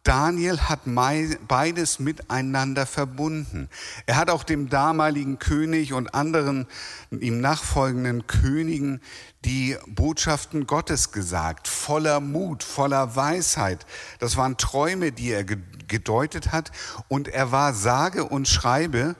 Daniel 0.07 0.61
hat 0.61 0.81
beides 0.85 1.99
miteinander 1.99 2.85
verbunden. 2.85 3.67
Er 4.05 4.15
hat 4.15 4.29
auch 4.29 4.43
dem 4.43 4.69
damaligen 4.69 5.37
König 5.37 5.91
und 5.91 6.13
anderen 6.13 6.65
ihm 7.11 7.41
nachfolgenden 7.41 8.25
Königen 8.25 9.01
die 9.43 9.75
Botschaften 9.85 10.65
Gottes 10.65 11.11
gesagt, 11.11 11.67
voller 11.67 12.21
Mut, 12.21 12.63
voller 12.63 13.17
Weisheit. 13.17 13.85
Das 14.19 14.37
waren 14.37 14.55
Träume, 14.55 15.11
die 15.11 15.31
er 15.31 15.43
gedeutet 15.43 16.53
hat 16.53 16.71
und 17.09 17.27
er 17.27 17.51
war 17.51 17.73
sage 17.73 18.23
und 18.23 18.47
schreibe 18.47 19.17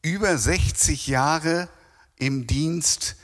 über 0.00 0.38
60 0.38 1.08
Jahre 1.08 1.68
im 2.18 2.46
Dienst 2.46 3.16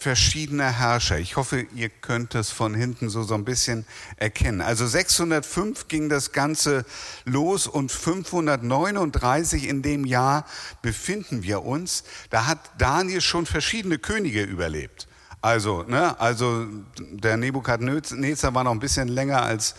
verschiedener 0.00 0.70
Herrscher. 0.70 1.18
Ich 1.18 1.36
hoffe, 1.36 1.66
ihr 1.74 1.90
könnt 1.90 2.34
es 2.34 2.50
von 2.50 2.74
hinten 2.74 3.10
so, 3.10 3.22
so 3.22 3.34
ein 3.34 3.44
bisschen 3.44 3.84
erkennen. 4.16 4.62
Also 4.62 4.86
605 4.86 5.88
ging 5.88 6.08
das 6.08 6.32
Ganze 6.32 6.86
los 7.26 7.66
und 7.66 7.92
539 7.92 9.68
in 9.68 9.82
dem 9.82 10.06
Jahr 10.06 10.46
befinden 10.80 11.42
wir 11.42 11.64
uns. 11.64 12.04
Da 12.30 12.46
hat 12.46 12.58
Daniel 12.78 13.20
schon 13.20 13.44
verschiedene 13.44 13.98
Könige 13.98 14.42
überlebt. 14.42 15.06
Also, 15.42 15.84
ne, 15.84 16.18
also 16.20 16.66
der 16.98 17.36
Nebukadnezar 17.36 18.54
war 18.54 18.64
noch 18.64 18.72
ein 18.72 18.78
bisschen 18.78 19.08
länger 19.08 19.42
als 19.42 19.74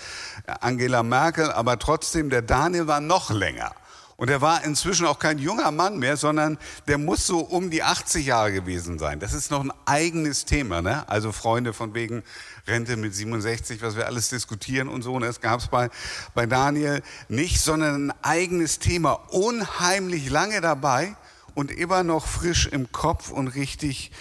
Angela 0.59 1.03
Merkel, 1.03 1.51
aber 1.51 1.77
trotzdem 1.77 2.29
der 2.29 2.41
Daniel 2.41 2.87
war 2.87 3.01
noch 3.01 3.29
länger. 3.31 3.71
Und 4.21 4.29
er 4.29 4.39
war 4.39 4.63
inzwischen 4.63 5.07
auch 5.07 5.17
kein 5.17 5.39
junger 5.39 5.71
Mann 5.71 5.97
mehr, 5.97 6.15
sondern 6.15 6.59
der 6.87 6.99
muss 6.99 7.25
so 7.25 7.39
um 7.39 7.71
die 7.71 7.81
80 7.81 8.27
Jahre 8.27 8.53
gewesen 8.53 8.99
sein. 8.99 9.19
Das 9.19 9.33
ist 9.33 9.49
noch 9.49 9.63
ein 9.63 9.73
eigenes 9.85 10.45
Thema. 10.45 10.83
Ne? 10.83 11.09
Also 11.09 11.31
Freunde 11.31 11.73
von 11.73 11.95
wegen 11.95 12.21
Rente 12.67 12.97
mit 12.97 13.15
67, 13.15 13.81
was 13.81 13.95
wir 13.95 14.05
alles 14.05 14.29
diskutieren 14.29 14.89
und 14.89 15.01
so. 15.01 15.13
Und 15.15 15.23
das 15.23 15.41
gab 15.41 15.59
es 15.59 15.69
bei, 15.69 15.89
bei 16.35 16.45
Daniel 16.45 17.01
nicht, 17.29 17.61
sondern 17.61 18.11
ein 18.11 18.13
eigenes 18.21 18.77
Thema. 18.77 19.13
Unheimlich 19.31 20.29
lange 20.29 20.61
dabei 20.61 21.15
und 21.55 21.71
immer 21.71 22.03
noch 22.03 22.27
frisch 22.27 22.67
im 22.67 22.91
Kopf 22.91 23.31
und 23.31 23.47
richtig 23.47 24.11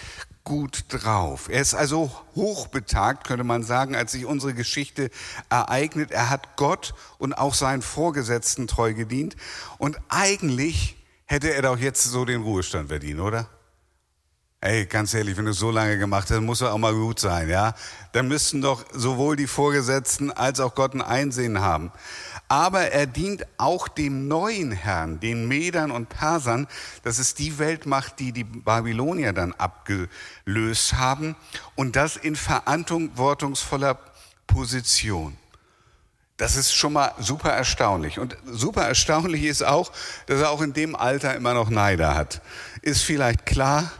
gut 0.51 0.83
drauf. 0.89 1.47
Er 1.49 1.61
ist 1.61 1.73
also 1.73 2.11
hochbetagt, 2.35 3.25
könnte 3.25 3.45
man 3.45 3.63
sagen, 3.63 3.95
als 3.95 4.11
sich 4.11 4.25
unsere 4.25 4.53
Geschichte 4.53 5.09
ereignet. 5.49 6.11
Er 6.11 6.29
hat 6.29 6.57
Gott 6.57 6.93
und 7.19 7.31
auch 7.31 7.53
seinen 7.53 7.81
Vorgesetzten 7.81 8.67
treu 8.67 8.93
gedient. 8.93 9.37
Und 9.77 9.97
eigentlich 10.09 10.97
hätte 11.25 11.53
er 11.53 11.61
doch 11.61 11.77
jetzt 11.77 12.03
so 12.03 12.25
den 12.25 12.41
Ruhestand 12.41 12.89
verdient, 12.89 13.21
oder? 13.21 13.47
Ey, 14.63 14.85
ganz 14.85 15.13
ehrlich, 15.15 15.37
wenn 15.37 15.45
du 15.45 15.53
so 15.53 15.71
lange 15.71 15.97
gemacht 15.97 16.29
hast, 16.29 16.39
muss 16.41 16.61
er 16.61 16.73
auch 16.73 16.77
mal 16.77 16.93
gut 16.93 17.19
sein, 17.19 17.49
ja? 17.49 17.73
Dann 18.11 18.27
müssten 18.27 18.61
doch 18.61 18.85
sowohl 18.93 19.35
die 19.35 19.47
Vorgesetzten 19.47 20.31
als 20.31 20.59
auch 20.59 20.75
Gott 20.75 20.93
ein 20.93 21.01
Einsehen 21.01 21.61
haben 21.61 21.91
aber 22.51 22.91
er 22.91 23.07
dient 23.07 23.47
auch 23.57 23.87
dem 23.87 24.27
neuen 24.27 24.73
Herrn, 24.73 25.21
den 25.21 25.47
Medern 25.47 25.89
und 25.89 26.09
Persern. 26.09 26.67
Das 27.01 27.17
ist 27.17 27.39
die 27.39 27.59
Weltmacht, 27.59 28.19
die 28.19 28.33
die 28.33 28.43
Babylonier 28.43 29.31
dann 29.31 29.53
abgelöst 29.53 30.95
haben 30.95 31.37
und 31.75 31.95
das 31.95 32.17
in 32.17 32.35
verantwortungsvoller 32.35 33.97
Position. 34.47 35.37
Das 36.35 36.57
ist 36.57 36.73
schon 36.73 36.91
mal 36.91 37.13
super 37.19 37.51
erstaunlich. 37.51 38.19
Und 38.19 38.35
super 38.45 38.85
erstaunlich 38.85 39.43
ist 39.43 39.63
auch, 39.63 39.93
dass 40.25 40.41
er 40.41 40.49
auch 40.49 40.59
in 40.59 40.73
dem 40.73 40.93
Alter 40.93 41.33
immer 41.35 41.53
noch 41.53 41.69
Neider 41.69 42.15
hat. 42.15 42.41
Ist 42.81 43.03
vielleicht 43.03 43.45
klar, 43.45 43.93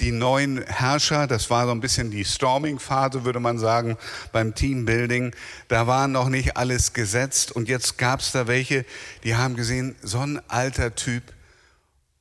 die 0.00 0.12
neuen 0.12 0.62
Herrscher, 0.62 1.26
das 1.26 1.50
war 1.50 1.66
so 1.66 1.72
ein 1.72 1.80
bisschen 1.80 2.10
die 2.10 2.24
Storming-Phase, 2.24 3.24
würde 3.24 3.40
man 3.40 3.58
sagen, 3.58 3.96
beim 4.32 4.54
Teambuilding. 4.54 5.34
Da 5.68 5.86
war 5.86 6.06
noch 6.08 6.28
nicht 6.28 6.56
alles 6.56 6.92
gesetzt 6.92 7.52
und 7.52 7.68
jetzt 7.68 7.98
gab 7.98 8.20
es 8.20 8.32
da 8.32 8.46
welche, 8.46 8.84
die 9.24 9.36
haben 9.36 9.56
gesehen, 9.56 9.96
so 10.02 10.20
ein 10.20 10.40
alter 10.48 10.94
Typ 10.94 11.22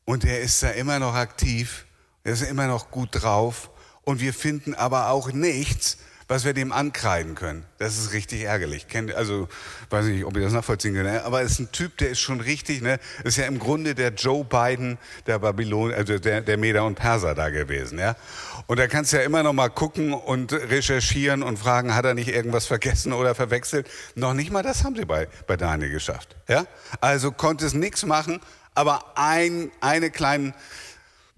und 0.06 0.24
der 0.24 0.42
ist 0.42 0.64
da 0.64 0.70
immer 0.70 1.00
noch 1.00 1.16
aktiv, 1.16 1.86
der 2.24 2.34
ist 2.34 2.44
immer 2.44 2.68
noch 2.68 2.92
gut 2.92 3.10
drauf 3.12 3.70
und 4.04 4.22
wir 4.22 4.34
finden 4.34 4.74
aber 4.74 5.10
auch 5.10 5.32
nichts, 5.32 5.98
was 6.28 6.44
wir 6.44 6.54
dem 6.54 6.72
ankreiden 6.72 7.36
können. 7.36 7.66
Das 7.78 7.98
ist 7.98 8.14
richtig 8.14 8.44
ärgerlich. 8.44 8.88
Also, 9.16 9.48
weiß 9.92 10.06
nicht, 10.06 10.26
ob 10.26 10.36
ihr 10.36 10.44
das 10.44 10.54
nachvollziehen 10.54 10.96
könnt, 10.96 11.06
ne? 11.06 11.24
aber 11.24 11.42
es 11.42 11.54
ist 11.54 11.60
ein 11.60 11.72
Typ, 11.72 11.98
der 11.98 12.10
ist 12.10 12.20
schon 12.20 12.42
richtig, 12.42 12.82
ne? 12.82 13.00
Ist 13.24 13.38
ja 13.38 13.46
im 13.46 13.60
Grunde 13.60 13.94
der 13.94 14.12
Joe 14.14 14.44
Biden 14.44 14.98
der 15.28 15.38
Babylon, 15.38 15.94
also 15.94 16.18
der, 16.18 16.42
der 16.42 16.58
Meder 16.58 16.86
und 16.86 16.96
Perser 16.96 17.36
da 17.36 17.50
gewesen, 17.50 18.00
ja. 18.00 18.16
Und 18.66 18.80
da 18.80 18.88
kannst 18.88 19.14
du 19.14 19.18
ja 19.18 19.24
immer 19.24 19.44
noch 19.44 19.54
mal 19.54 19.70
gucken 19.70 20.14
und 20.14 20.52
recherchieren 20.52 21.44
und 21.44 21.60
fragen, 21.60 21.94
hat 21.94 22.06
er 22.06 22.16
nicht 22.16 22.30
irgendwas 22.30 22.66
vergessen 22.66 23.14
oder 23.14 23.36
verwechselt? 23.36 23.88
Noch 24.16 24.34
nicht 24.34 24.52
mal 24.52 24.64
das 24.64 24.84
haben 24.84 24.96
sie 24.96 25.06
bei, 25.06 25.28
bei 25.46 25.58
Daniel 25.58 25.92
geschafft, 25.92 26.36
ja. 26.48 26.66
Also 27.02 27.32
konnte 27.32 27.66
es 27.68 27.76
nichts 27.76 28.04
machen, 28.04 28.40
aber 28.74 29.14
ein, 29.16 29.70
einen 29.80 30.12
kleinen 30.12 30.56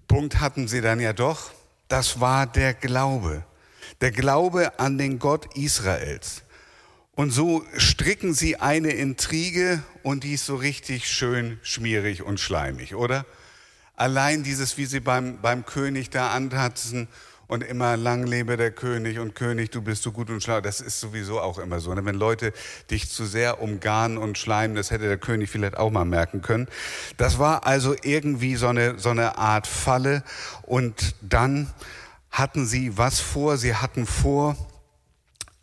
Punkt 0.06 0.40
hatten 0.40 0.66
sie 0.66 0.80
dann 0.80 0.98
ja 0.98 1.12
doch. 1.12 1.50
Das 1.88 2.20
war 2.20 2.46
der 2.46 2.72
Glaube 2.72 3.44
der 4.00 4.10
Glaube 4.10 4.78
an 4.78 4.98
den 4.98 5.18
Gott 5.18 5.56
Israels. 5.56 6.42
Und 7.14 7.30
so 7.32 7.64
stricken 7.76 8.32
sie 8.32 8.56
eine 8.56 8.90
Intrige 8.92 9.82
und 10.04 10.22
die 10.22 10.34
ist 10.34 10.46
so 10.46 10.54
richtig 10.54 11.08
schön 11.08 11.58
schmierig 11.62 12.22
und 12.22 12.38
schleimig, 12.38 12.94
oder? 12.94 13.26
Allein 13.96 14.44
dieses, 14.44 14.78
wie 14.78 14.86
sie 14.86 15.00
beim, 15.00 15.40
beim 15.40 15.66
König 15.66 16.10
da 16.10 16.30
antatzen 16.30 17.08
und 17.48 17.64
immer 17.64 17.96
lang 17.96 18.24
lebe 18.24 18.56
der 18.56 18.70
König 18.70 19.18
und 19.18 19.34
König, 19.34 19.70
du 19.70 19.82
bist 19.82 20.04
so 20.04 20.12
gut 20.12 20.30
und 20.30 20.40
schlau, 20.42 20.60
das 20.60 20.80
ist 20.80 21.00
sowieso 21.00 21.40
auch 21.40 21.58
immer 21.58 21.80
so. 21.80 21.92
Ne? 21.92 22.04
Wenn 22.04 22.14
Leute 22.14 22.52
dich 22.90 23.10
zu 23.10 23.24
sehr 23.24 23.60
umgarnen 23.60 24.18
und 24.18 24.38
schleimen, 24.38 24.76
das 24.76 24.92
hätte 24.92 25.08
der 25.08 25.18
König 25.18 25.50
vielleicht 25.50 25.76
auch 25.76 25.90
mal 25.90 26.04
merken 26.04 26.42
können. 26.42 26.68
Das 27.16 27.40
war 27.40 27.66
also 27.66 27.96
irgendwie 28.02 28.54
so 28.54 28.68
eine, 28.68 28.98
so 29.00 29.08
eine 29.08 29.38
Art 29.38 29.66
Falle 29.66 30.22
und 30.62 31.16
dann 31.22 31.68
hatten 32.38 32.66
sie 32.66 32.96
was 32.96 33.20
vor? 33.20 33.56
Sie 33.56 33.74
hatten 33.74 34.06
vor, 34.06 34.56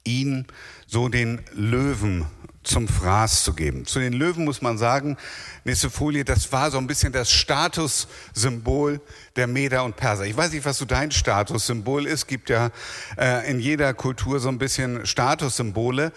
ihn 0.04 0.46
so 0.88 1.10
den 1.10 1.42
Löwen 1.54 2.26
zum 2.66 2.88
Fraß 2.88 3.44
zu 3.44 3.54
geben. 3.54 3.86
Zu 3.86 4.00
den 4.00 4.14
Löwen 4.14 4.44
muss 4.44 4.62
man 4.62 4.78
sagen, 4.78 5.18
nächste 5.64 5.90
Folie, 5.90 6.26
das 6.26 6.52
war 6.52 6.72
so 6.72 6.78
ein 6.78 6.88
bisschen 6.88 7.14
das 7.14 7.32
Statussymbol 7.32 9.00
der 9.36 9.48
Meder 9.48 9.84
und 9.84 9.96
Perser. 9.96 10.26
Ich 10.26 10.36
weiß 10.36 10.52
nicht, 10.52 10.66
was 10.66 10.78
so 10.78 10.86
dein 10.86 11.12
Statussymbol 11.12 12.06
ist. 12.06 12.28
Gibt 12.28 12.50
ja 12.50 12.72
äh, 13.18 13.50
in 13.50 13.60
jeder 13.60 13.94
Kultur 13.94 14.40
so 14.40 14.50
ein 14.50 14.58
bisschen 14.58 15.06
Statussymbole. 15.06 16.12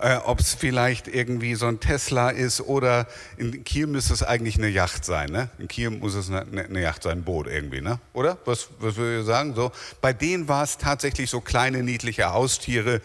Äh, 0.00 0.16
Ob 0.16 0.40
es 0.40 0.54
vielleicht 0.54 1.08
irgendwie 1.08 1.54
so 1.54 1.66
ein 1.66 1.80
Tesla 1.80 2.30
ist 2.30 2.60
oder 2.60 3.06
in 3.36 3.64
Kiel 3.64 3.86
müsste 3.86 4.14
es 4.14 4.22
eigentlich 4.22 4.56
eine 4.56 4.68
Yacht 4.68 5.04
sein. 5.04 5.30
Ne? 5.30 5.50
In 5.58 5.68
Kiel 5.68 5.90
muss 5.90 6.14
es 6.14 6.30
eine, 6.30 6.64
eine 6.64 6.80
Yacht 6.80 7.02
sein, 7.02 7.18
ein 7.18 7.24
Boot 7.24 7.46
irgendwie, 7.46 7.80
ne? 7.80 7.98
oder? 8.12 8.38
Was, 8.44 8.68
was 8.78 8.96
würdet 8.96 9.22
ihr 9.22 9.24
sagen? 9.24 9.54
So, 9.54 9.72
bei 10.00 10.12
denen 10.12 10.48
war 10.48 10.64
es 10.64 10.78
tatsächlich 10.78 11.30
so 11.30 11.40
kleine 11.40 11.82
niedliche 11.82 12.32
Haustiere, 12.32 13.00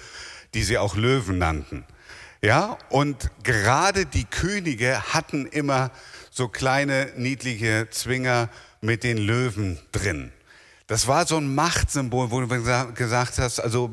die 0.54 0.64
sie 0.64 0.78
auch 0.78 0.96
Löwen 0.96 1.38
nannten. 1.38 1.86
Ja, 2.42 2.78
und 2.90 3.32
gerade 3.44 4.06
die 4.06 4.26
Könige 4.26 5.14
hatten 5.14 5.48
immer 5.48 5.92
so 6.30 6.48
kleine 6.48 7.12
niedliche 7.16 7.90
Zwinger 7.90 8.50
mit 8.80 9.04
den 9.04 9.18
Löwen 9.18 9.80
drin. 9.92 10.32
Das 10.88 11.06
war 11.06 11.28
so 11.28 11.36
ein 11.36 11.54
Machtsymbol, 11.54 12.32
wo 12.32 12.40
du 12.40 12.48
gesagt 12.94 13.40
hast, 13.40 13.60
also 13.60 13.92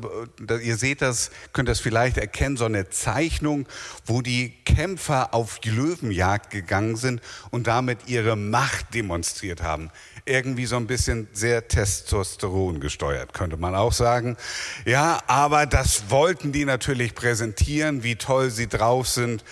ihr 0.63 0.77
seht 0.77 1.01
das, 1.01 1.29
könnt 1.51 1.67
das 1.67 1.81
vielleicht 1.81 2.17
erkennen, 2.17 2.55
so 2.55 2.63
eine 2.63 2.89
Zeichnung, 2.89 3.67
wo 4.05 4.21
die 4.21 4.53
Kämpfer 4.63 5.33
auf 5.33 5.59
die 5.59 5.71
Löwenjagd 5.71 6.51
gegangen 6.51 6.95
sind 6.95 7.21
und 7.51 7.67
damit 7.67 8.07
ihre 8.07 8.37
Macht 8.37 8.93
demonstriert 8.93 9.61
haben 9.61 9.91
irgendwie 10.25 10.65
so 10.65 10.75
ein 10.75 10.87
bisschen 10.87 11.27
sehr 11.33 11.67
Testosteron 11.67 12.79
gesteuert, 12.79 13.33
könnte 13.33 13.57
man 13.57 13.75
auch 13.75 13.93
sagen. 13.93 14.37
Ja, 14.83 15.19
aber 15.27 15.67
das 15.67 16.09
wollten 16.09 16.51
die 16.51 16.65
natürlich 16.65 17.13
präsentieren, 17.13 18.03
wie 18.03 18.15
toll 18.15 18.49
sie 18.49 18.67
drauf 18.67 19.07
sind. 19.07 19.43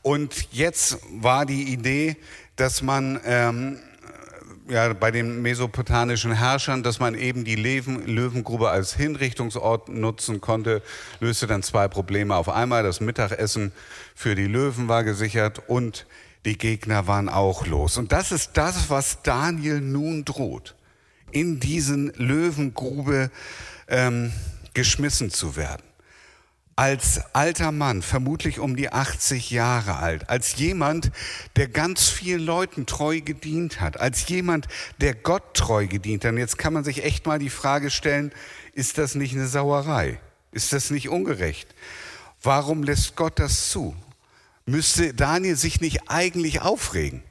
Und 0.00 0.48
jetzt 0.52 0.98
war 1.10 1.44
die 1.44 1.72
Idee, 1.72 2.16
dass 2.56 2.80
man 2.80 3.20
ähm, 3.24 3.78
ja, 4.68 4.92
bei 4.92 5.10
den 5.10 5.42
mesopotamischen 5.42 6.32
Herrschern, 6.32 6.82
dass 6.82 7.00
man 7.00 7.14
eben 7.14 7.44
die 7.44 7.56
Löwen, 7.56 8.06
Löwengrube 8.06 8.70
als 8.70 8.94
Hinrichtungsort 8.94 9.88
nutzen 9.88 10.40
konnte, 10.40 10.82
löste 11.20 11.46
dann 11.46 11.62
zwei 11.62 11.88
Probleme 11.88 12.36
auf 12.36 12.48
einmal. 12.48 12.82
Das 12.82 13.00
Mittagessen 13.00 13.72
für 14.14 14.34
die 14.34 14.46
Löwen 14.46 14.88
war 14.88 15.04
gesichert 15.04 15.62
und 15.68 16.06
die 16.44 16.58
Gegner 16.58 17.06
waren 17.06 17.28
auch 17.28 17.66
los. 17.66 17.96
Und 17.96 18.12
das 18.12 18.32
ist 18.32 18.52
das, 18.54 18.90
was 18.90 19.22
Daniel 19.22 19.80
nun 19.80 20.24
droht, 20.24 20.74
in 21.30 21.60
diesen 21.60 22.12
Löwengrube 22.16 23.30
ähm, 23.88 24.32
geschmissen 24.74 25.30
zu 25.30 25.56
werden. 25.56 25.91
Als 26.82 27.20
alter 27.32 27.70
Mann, 27.70 28.02
vermutlich 28.02 28.58
um 28.58 28.74
die 28.74 28.92
80 28.92 29.52
Jahre 29.52 29.98
alt, 29.98 30.28
als 30.28 30.56
jemand, 30.56 31.12
der 31.54 31.68
ganz 31.68 32.08
vielen 32.08 32.44
Leuten 32.44 32.86
treu 32.86 33.20
gedient 33.20 33.80
hat, 33.80 34.00
als 34.00 34.26
jemand, 34.26 34.66
der 35.00 35.14
Gott 35.14 35.54
treu 35.54 35.86
gedient 35.86 36.24
hat. 36.24 36.32
Und 36.32 36.38
jetzt 36.38 36.58
kann 36.58 36.72
man 36.72 36.82
sich 36.82 37.04
echt 37.04 37.24
mal 37.24 37.38
die 37.38 37.50
Frage 37.50 37.88
stellen, 37.88 38.32
ist 38.72 38.98
das 38.98 39.14
nicht 39.14 39.32
eine 39.32 39.46
Sauerei? 39.46 40.18
Ist 40.50 40.72
das 40.72 40.90
nicht 40.90 41.08
ungerecht? 41.08 41.72
Warum 42.42 42.82
lässt 42.82 43.14
Gott 43.14 43.38
das 43.38 43.70
zu? 43.70 43.94
müsste 44.66 45.14
Daniel 45.14 45.54
sich 45.54 45.80
nicht 45.80 46.10
eigentlich 46.10 46.62
aufregen. 46.62 47.22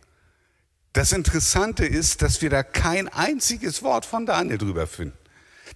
Das 0.94 1.12
Interessante 1.12 1.86
ist, 1.86 2.22
dass 2.22 2.42
wir 2.42 2.50
da 2.50 2.64
kein 2.64 3.10
einziges 3.10 3.84
Wort 3.84 4.06
von 4.06 4.26
Daniel 4.26 4.60
drüber 4.60 4.88
finden. 4.88 5.18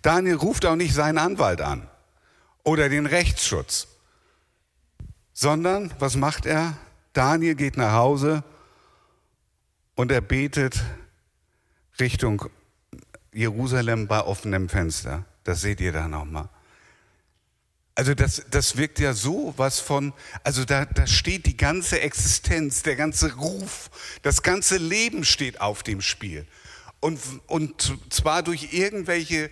Daniel 0.01 0.35
ruft 0.35 0.65
auch 0.65 0.77
nicht 0.77 0.93
seinen 0.93 1.17
Anwalt 1.17 1.59
an 1.59 1.89
oder 2.65 2.89
den 2.89 3.05
Rechtsschutz, 3.05 3.87
sondern 5.31 5.93
was 5.99 6.17
macht 6.17 6.45
er? 6.45 6.75
Daniel 7.13 7.55
geht 7.55 7.77
nach 7.77 7.93
Hause 7.93 8.43
und 9.95 10.11
er 10.11 10.19
betet 10.19 10.83
Richtung 11.99 12.49
Jerusalem 13.31 14.07
bei 14.07 14.21
offenem 14.21 14.67
Fenster. 14.67 15.23
Das 15.45 15.61
seht 15.61 15.79
ihr 15.79 15.93
da 15.93 16.09
nochmal. 16.09 16.49
Also 17.93 18.13
das, 18.13 18.45
das 18.49 18.75
wirkt 18.75 18.99
ja 18.99 19.13
so 19.13 19.53
was 19.55 19.79
von, 19.79 20.11
also 20.43 20.65
da, 20.65 20.83
da 20.83 21.07
steht 21.07 21.45
die 21.45 21.55
ganze 21.55 22.01
Existenz, 22.01 22.83
der 22.83 22.97
ganze 22.97 23.35
Ruf, 23.35 23.89
das 24.21 24.43
ganze 24.43 24.75
Leben 24.77 25.23
steht 25.23 25.61
auf 25.61 25.81
dem 25.81 26.01
Spiel. 26.01 26.45
Und, 26.99 27.19
und 27.47 27.97
zwar 28.09 28.43
durch 28.43 28.73
irgendwelche 28.73 29.49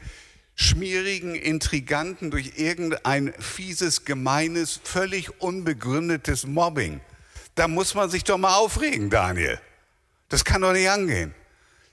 schmierigen 0.56 1.36
Intriganten, 1.36 2.32
durch 2.32 2.58
irgendein 2.58 3.34
fieses, 3.40 4.06
gemeines, 4.06 4.80
völlig 4.84 5.42
unbegründetes 5.42 6.46
Mobbing. 6.46 7.02
Da 7.56 7.68
muss 7.68 7.96
man 7.96 8.10
sich 8.10 8.24
doch 8.24 8.38
mal 8.38 8.56
aufregen, 8.56 9.10
Daniel. 9.10 9.60
Das 10.30 10.44
kann 10.44 10.62
doch 10.62 10.74
nicht 10.74 10.90
angehen. 10.90 11.34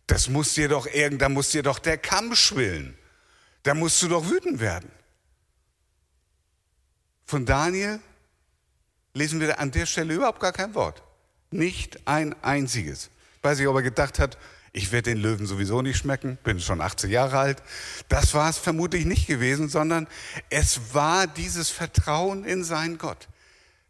Das 0.07 0.29
muss 0.29 0.55
dir 0.55 0.69
doch 0.69 0.87
irgend, 0.87 1.23
da 1.23 1.29
muss 1.29 1.51
dir 1.51 1.63
doch 1.63 1.79
der 1.79 1.99
Kamm 1.99 2.35
schwillen. 2.35 2.97
Da 3.63 3.75
musst 3.75 4.03
du 4.03 4.09
doch 4.09 4.29
wütend 4.29 4.61
werden. 4.61 4.91
Von 7.27 7.47
Daniel 7.47 8.01
lesen 9.15 9.41
wir 9.41 9.59
an 9.61 9.71
der 9.71 9.87
Stelle 9.87 10.15
überhaupt 10.15 10.41
gar 10.41 10.53
kein 10.53 10.75
Wort. 10.75 11.03
Nicht 11.51 12.01
ein 12.07 12.35
einziges. 12.43 13.11
Ich 13.37 13.45
weiß 13.45 13.59
nicht, 13.59 13.69
ob 13.69 13.77
er 13.77 13.83
gedacht 13.83 14.19
hat, 14.19 14.39
ich 14.73 14.93
werde 14.93 15.11
den 15.11 15.21
Löwen 15.21 15.47
sowieso 15.47 15.83
nicht 15.83 15.99
schmecken, 15.99 16.39
bin 16.45 16.61
schon 16.61 16.81
80 16.81 17.11
Jahre 17.11 17.39
alt. 17.39 17.63
Das 18.09 18.35
war 18.35 18.49
es 18.49 18.59
vermutlich 18.59 19.05
nicht 19.05 19.27
gewesen, 19.27 19.69
sondern 19.69 20.07
es 20.49 20.95
war 20.95 21.27
dieses 21.27 21.71
Vertrauen 21.71 22.45
in 22.45 22.63
seinen 22.63 22.99
Gott. 22.99 23.29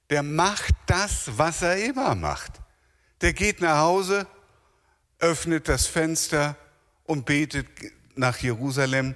Der 0.09 0.23
macht 0.23 0.75
das, 0.87 1.31
was 1.37 1.63
er 1.63 1.85
immer 1.85 2.15
macht. 2.15 2.53
Der 3.21 3.33
geht 3.33 3.61
nach 3.61 3.79
Hause, 3.79 4.27
öffnet 5.19 5.69
das 5.69 5.87
Fenster 5.87 6.57
und 7.05 7.27
betet 7.27 7.67
nach 8.17 8.39
Jerusalem, 8.39 9.15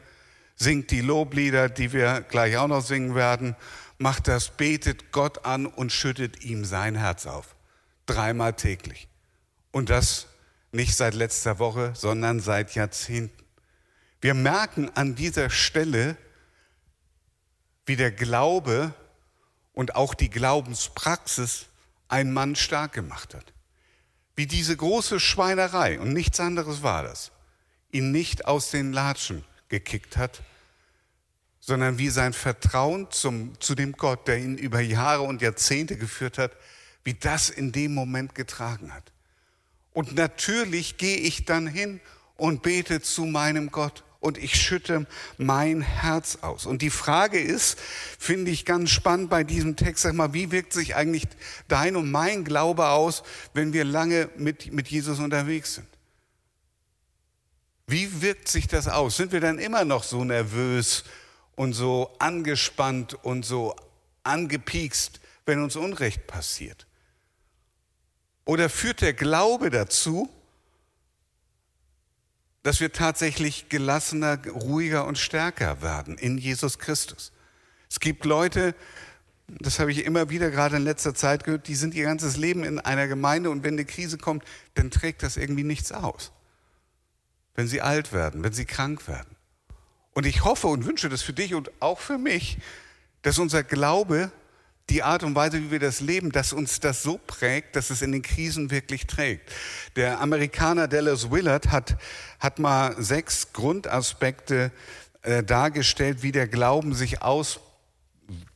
singt 0.56 0.90
die 0.90 1.00
Loblieder, 1.00 1.68
die 1.68 1.92
wir 1.92 2.20
gleich 2.20 2.56
auch 2.58 2.68
noch 2.68 2.82
singen 2.82 3.14
werden 3.14 3.56
macht 3.98 4.28
das, 4.28 4.50
betet 4.50 5.12
Gott 5.12 5.44
an 5.44 5.66
und 5.66 5.92
schüttet 5.92 6.44
ihm 6.44 6.64
sein 6.64 6.94
Herz 6.94 7.26
auf. 7.26 7.54
Dreimal 8.06 8.54
täglich. 8.54 9.08
Und 9.72 9.90
das 9.90 10.26
nicht 10.74 10.96
seit 10.96 11.14
letzter 11.14 11.58
Woche, 11.58 11.92
sondern 11.94 12.40
seit 12.40 12.74
Jahrzehnten. 12.74 13.44
Wir 14.20 14.34
merken 14.34 14.90
an 14.94 15.14
dieser 15.14 15.50
Stelle, 15.50 16.16
wie 17.86 17.96
der 17.96 18.10
Glaube 18.10 18.94
und 19.72 19.94
auch 19.94 20.14
die 20.14 20.30
Glaubenspraxis 20.30 21.66
einen 22.08 22.32
Mann 22.32 22.56
stark 22.56 22.92
gemacht 22.92 23.34
hat. 23.34 23.52
Wie 24.36 24.46
diese 24.46 24.76
große 24.76 25.20
Schweinerei, 25.20 26.00
und 26.00 26.12
nichts 26.12 26.40
anderes 26.40 26.82
war 26.82 27.02
das, 27.02 27.30
ihn 27.92 28.10
nicht 28.10 28.46
aus 28.46 28.70
den 28.70 28.92
Latschen 28.92 29.44
gekickt 29.68 30.16
hat, 30.16 30.42
sondern 31.60 31.98
wie 31.98 32.08
sein 32.08 32.32
Vertrauen 32.32 33.10
zum, 33.10 33.58
zu 33.60 33.74
dem 33.74 33.92
Gott, 33.92 34.26
der 34.26 34.38
ihn 34.38 34.58
über 34.58 34.80
Jahre 34.80 35.22
und 35.22 35.40
Jahrzehnte 35.40 35.96
geführt 35.96 36.36
hat, 36.36 36.52
wie 37.04 37.14
das 37.14 37.48
in 37.48 37.72
dem 37.72 37.94
Moment 37.94 38.34
getragen 38.34 38.92
hat. 38.92 39.13
Und 39.94 40.14
natürlich 40.16 40.98
gehe 40.98 41.16
ich 41.16 41.46
dann 41.46 41.66
hin 41.66 42.00
und 42.36 42.62
bete 42.62 43.00
zu 43.00 43.24
meinem 43.24 43.70
Gott 43.70 44.04
und 44.24 44.38
ich 44.38 44.56
schütte 44.56 45.06
mein 45.38 45.82
Herz 45.82 46.38
aus. 46.40 46.66
Und 46.66 46.82
die 46.82 46.90
Frage 46.90 47.38
ist, 47.38 47.78
finde 48.18 48.50
ich 48.50 48.64
ganz 48.64 48.90
spannend 48.90 49.30
bei 49.30 49.44
diesem 49.44 49.76
Text, 49.76 50.02
sag 50.02 50.14
mal, 50.14 50.32
wie 50.34 50.50
wirkt 50.50 50.72
sich 50.72 50.96
eigentlich 50.96 51.24
dein 51.68 51.94
und 51.94 52.10
mein 52.10 52.44
Glaube 52.44 52.88
aus, 52.88 53.22
wenn 53.52 53.72
wir 53.72 53.84
lange 53.84 54.28
mit, 54.36 54.72
mit 54.72 54.88
Jesus 54.88 55.20
unterwegs 55.20 55.74
sind? 55.74 55.86
Wie 57.86 58.22
wirkt 58.22 58.48
sich 58.48 58.66
das 58.66 58.88
aus? 58.88 59.16
Sind 59.16 59.30
wir 59.30 59.40
dann 59.40 59.58
immer 59.58 59.84
noch 59.84 60.02
so 60.02 60.24
nervös 60.24 61.04
und 61.54 61.74
so 61.74 62.10
angespannt 62.18 63.14
und 63.22 63.44
so 63.44 63.76
angepiekst, 64.24 65.20
wenn 65.44 65.62
uns 65.62 65.76
Unrecht 65.76 66.26
passiert? 66.26 66.86
Oder 68.44 68.68
führt 68.68 69.00
der 69.00 69.14
Glaube 69.14 69.70
dazu, 69.70 70.28
dass 72.62 72.80
wir 72.80 72.92
tatsächlich 72.92 73.68
gelassener, 73.68 74.38
ruhiger 74.46 75.06
und 75.06 75.18
stärker 75.18 75.82
werden 75.82 76.18
in 76.18 76.38
Jesus 76.38 76.78
Christus? 76.78 77.32
Es 77.88 78.00
gibt 78.00 78.24
Leute, 78.24 78.74
das 79.46 79.78
habe 79.78 79.92
ich 79.92 80.04
immer 80.04 80.30
wieder 80.30 80.50
gerade 80.50 80.76
in 80.76 80.84
letzter 80.84 81.14
Zeit 81.14 81.44
gehört, 81.44 81.68
die 81.68 81.74
sind 81.74 81.94
ihr 81.94 82.04
ganzes 82.04 82.36
Leben 82.36 82.64
in 82.64 82.78
einer 82.78 83.06
Gemeinde 83.06 83.50
und 83.50 83.62
wenn 83.62 83.74
eine 83.74 83.84
Krise 83.84 84.18
kommt, 84.18 84.44
dann 84.74 84.90
trägt 84.90 85.22
das 85.22 85.36
irgendwie 85.36 85.64
nichts 85.64 85.92
aus. 85.92 86.32
Wenn 87.54 87.68
sie 87.68 87.80
alt 87.80 88.12
werden, 88.12 88.42
wenn 88.42 88.52
sie 88.52 88.64
krank 88.64 89.06
werden. 89.06 89.36
Und 90.12 90.26
ich 90.26 90.44
hoffe 90.44 90.66
und 90.68 90.86
wünsche 90.86 91.08
das 91.08 91.22
für 91.22 91.32
dich 91.32 91.54
und 91.54 91.70
auch 91.80 92.00
für 92.00 92.18
mich, 92.18 92.58
dass 93.22 93.38
unser 93.38 93.62
Glaube, 93.62 94.30
die 94.90 95.02
Art 95.02 95.22
und 95.22 95.34
Weise, 95.34 95.62
wie 95.62 95.70
wir 95.70 95.78
das 95.78 96.00
leben, 96.00 96.30
dass 96.30 96.52
uns 96.52 96.80
das 96.80 97.02
so 97.02 97.18
prägt, 97.18 97.74
dass 97.76 97.90
es 97.90 98.02
in 98.02 98.12
den 98.12 98.22
Krisen 98.22 98.70
wirklich 98.70 99.06
trägt. 99.06 99.50
Der 99.96 100.20
Amerikaner 100.20 100.88
Dallas 100.88 101.30
Willard 101.30 101.70
hat, 101.70 101.96
hat 102.38 102.58
mal 102.58 102.94
sechs 102.98 103.52
Grundaspekte 103.52 104.70
äh, 105.22 105.42
dargestellt, 105.42 106.22
wie 106.22 106.32
der 106.32 106.48
Glauben 106.48 106.94
sich 106.94 107.22
aus, 107.22 107.60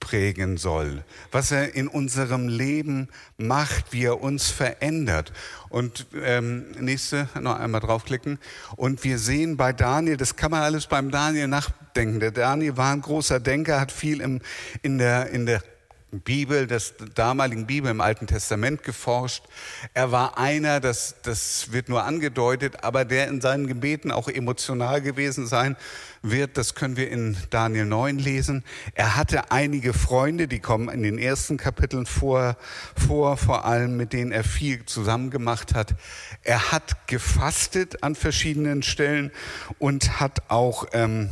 prägen 0.01 0.57
soll, 0.57 1.05
was 1.31 1.51
er 1.51 1.75
in 1.75 1.89
unserem 1.89 2.49
Leben 2.49 3.09
macht, 3.37 3.93
wie 3.93 4.05
er 4.05 4.23
uns 4.23 4.49
verändert. 4.49 5.33
Und 5.69 6.07
ähm, 6.15 6.71
nächste, 6.81 7.29
noch 7.39 7.59
einmal 7.59 7.81
draufklicken. 7.81 8.39
Und 8.77 9.05
wir 9.05 9.19
sehen 9.19 9.57
bei 9.57 9.73
Daniel, 9.73 10.17
das 10.17 10.37
kann 10.37 10.51
man 10.51 10.63
alles 10.63 10.87
beim 10.87 11.11
Daniel 11.11 11.49
nachdenken. 11.49 12.21
Der 12.21 12.31
Daniel 12.31 12.77
war 12.77 12.93
ein 12.93 13.03
großer 13.03 13.41
Denker, 13.41 13.81
hat 13.81 13.93
viel 13.93 14.21
im, 14.21 14.41
in 14.83 14.99
der, 14.99 15.29
in 15.31 15.45
der 15.45 15.63
Bibel, 16.11 16.67
des 16.67 16.95
damaligen 17.15 17.67
Bibel 17.67 17.91
im 17.91 18.01
Alten 18.01 18.27
Testament 18.27 18.83
geforscht. 18.83 19.45
Er 19.93 20.11
war 20.11 20.39
einer, 20.39 20.81
das, 20.81 21.17
das 21.23 21.71
wird 21.73 21.91
nur 21.91 22.05
angedeutet, 22.05 22.83
aber 22.83 23.05
der 23.05 23.29
in 23.29 23.43
seinen 23.43 23.67
Gebeten 23.67 24.11
auch 24.11 24.29
emotional 24.29 25.03
gewesen 25.03 25.47
sein 25.47 25.77
wird. 26.23 26.57
Das 26.57 26.75
können 26.75 26.97
wir 26.97 27.11
in 27.11 27.37
Daniel 27.51 27.85
9 27.85 28.19
lesen. 28.19 28.65
Er 28.95 29.17
hatte 29.17 29.51
einige 29.51 29.93
Freunde, 29.93 30.49
die 30.49 30.61
kommen 30.61 30.89
in 30.89 31.03
den 31.03 31.19
ersten 31.19 31.59
Kapiteln 31.59 32.07
vor, 32.07 32.57
vor, 32.97 33.37
vor 33.37 33.67
allem 33.67 33.99
mit 33.99 34.15
denen 34.15 34.33
er 34.33 34.45
viel 34.45 34.87
zusammen 34.87 35.31
gemacht 35.31 35.75
hat. 35.75 35.95
Er 36.43 36.73
hat 36.73 37.07
gefastet 37.07 38.03
an 38.03 38.15
verschiedenen 38.15 38.83
Stellen 38.83 39.31
und 39.79 40.21
hat 40.21 40.43
auch 40.49 40.87
ähm, 40.93 41.29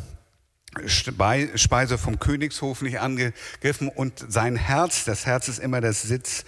Speise 0.87 1.99
vom 1.99 2.19
Königshof 2.19 2.83
nicht 2.83 3.01
angegriffen 3.01 3.89
und 3.89 4.25
sein 4.29 4.57
Herz, 4.57 5.05
das 5.05 5.27
Herz 5.27 5.49
ist 5.49 5.59
immer 5.59 5.81
das 5.81 6.03
Sitz 6.03 6.45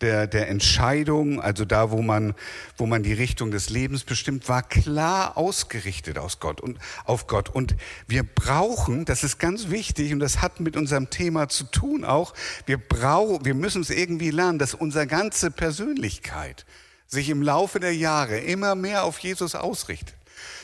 der, 0.00 0.26
der 0.26 0.48
Entscheidung, 0.48 1.40
also 1.40 1.64
da, 1.64 1.90
wo 1.90 2.02
man, 2.02 2.34
wo 2.76 2.86
man 2.86 3.02
die 3.02 3.12
Richtung 3.12 3.50
des 3.50 3.70
Lebens 3.70 4.04
bestimmt, 4.04 4.48
war 4.48 4.62
klar 4.62 5.36
ausgerichtet 5.36 6.18
aus 6.18 6.40
Gott 6.40 6.60
und 6.60 6.78
auf 7.04 7.26
Gott. 7.26 7.48
Und 7.48 7.76
wir 8.06 8.22
brauchen, 8.22 9.04
das 9.04 9.24
ist 9.24 9.38
ganz 9.38 9.70
wichtig 9.70 10.12
und 10.12 10.20
das 10.20 10.40
hat 10.40 10.60
mit 10.60 10.76
unserem 10.76 11.10
Thema 11.10 11.48
zu 11.48 11.64
tun 11.64 12.04
auch, 12.04 12.34
wir 12.66 12.78
brauchen, 12.78 13.44
wir 13.44 13.54
müssen 13.54 13.82
es 13.82 13.90
irgendwie 13.90 14.30
lernen, 14.30 14.58
dass 14.58 14.74
unsere 14.74 15.06
ganze 15.06 15.50
Persönlichkeit 15.50 16.64
sich 17.06 17.30
im 17.30 17.42
Laufe 17.42 17.80
der 17.80 17.94
Jahre 17.94 18.38
immer 18.38 18.74
mehr 18.74 19.04
auf 19.04 19.18
Jesus 19.18 19.54
ausrichtet. 19.54 20.17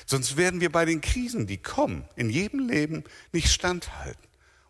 Sonst 0.07 0.37
werden 0.37 0.61
wir 0.61 0.71
bei 0.71 0.85
den 0.85 1.01
Krisen, 1.01 1.47
die 1.47 1.59
kommen, 1.59 2.05
in 2.17 2.31
jedem 2.31 2.69
Leben 2.69 3.05
nicht 3.33 3.51
standhalten. 3.51 4.23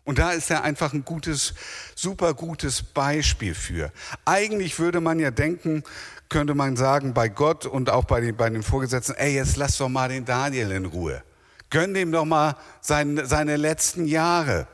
Und 0.05 0.19
da 0.19 0.31
ist 0.31 0.51
er 0.51 0.63
einfach 0.63 0.93
ein 0.93 1.03
gutes, 1.03 1.55
super 1.95 2.35
gutes 2.35 2.83
Beispiel 2.83 3.55
für. 3.55 3.91
Eigentlich 4.23 4.77
würde 4.77 5.01
man 5.01 5.19
ja 5.19 5.31
denken, 5.31 5.83
könnte 6.29 6.53
man 6.53 6.75
sagen, 6.77 7.13
bei 7.13 7.27
Gott 7.27 7.65
und 7.65 7.89
auch 7.89 8.05
bei 8.05 8.21
den, 8.21 8.35
bei 8.35 8.49
den 8.49 8.61
Vorgesetzten, 8.61 9.15
ey, 9.15 9.33
jetzt 9.33 9.57
lass 9.57 9.77
doch 9.77 9.89
mal 9.89 10.09
den 10.09 10.25
Daniel 10.25 10.71
in 10.71 10.85
Ruhe. 10.85 11.23
Gönn 11.71 11.95
dem 11.95 12.11
doch 12.11 12.25
mal 12.25 12.55
seine, 12.81 13.25
seine 13.25 13.57
letzten 13.57 14.05
Jahre 14.05 14.67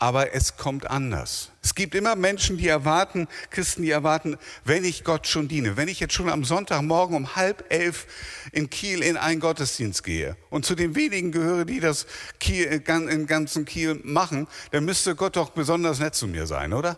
aber 0.00 0.32
es 0.32 0.56
kommt 0.56 0.88
anders. 0.88 1.50
Es 1.60 1.74
gibt 1.74 1.96
immer 1.96 2.14
Menschen, 2.14 2.56
die 2.56 2.68
erwarten, 2.68 3.26
Christen, 3.50 3.82
die 3.82 3.90
erwarten, 3.90 4.38
wenn 4.64 4.84
ich 4.84 5.02
Gott 5.02 5.26
schon 5.26 5.48
diene, 5.48 5.76
wenn 5.76 5.88
ich 5.88 5.98
jetzt 5.98 6.14
schon 6.14 6.30
am 6.30 6.44
Sonntagmorgen 6.44 7.16
um 7.16 7.34
halb 7.34 7.64
elf 7.68 8.06
in 8.52 8.70
Kiel 8.70 9.02
in 9.02 9.16
einen 9.16 9.40
Gottesdienst 9.40 10.04
gehe 10.04 10.36
und 10.50 10.64
zu 10.64 10.76
den 10.76 10.94
wenigen 10.94 11.32
gehöre, 11.32 11.64
die 11.64 11.80
das 11.80 12.06
Kiel, 12.38 12.64
in 12.64 13.26
ganzen 13.26 13.64
Kiel 13.64 14.00
machen, 14.04 14.46
dann 14.70 14.84
müsste 14.84 15.16
Gott 15.16 15.34
doch 15.34 15.50
besonders 15.50 15.98
nett 15.98 16.14
zu 16.14 16.28
mir 16.28 16.46
sein, 16.46 16.72
oder? 16.72 16.96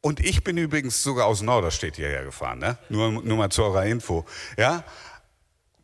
Und 0.00 0.20
ich 0.20 0.44
bin 0.44 0.56
übrigens 0.56 1.02
sogar 1.02 1.26
aus 1.26 1.42
Norderstedt 1.42 1.96
hierher 1.96 2.24
gefahren, 2.24 2.60
ne? 2.60 2.78
nur, 2.88 3.10
nur 3.10 3.36
mal 3.36 3.50
zu 3.50 3.64
eurer 3.64 3.84
Info. 3.86 4.24
Ja? 4.56 4.84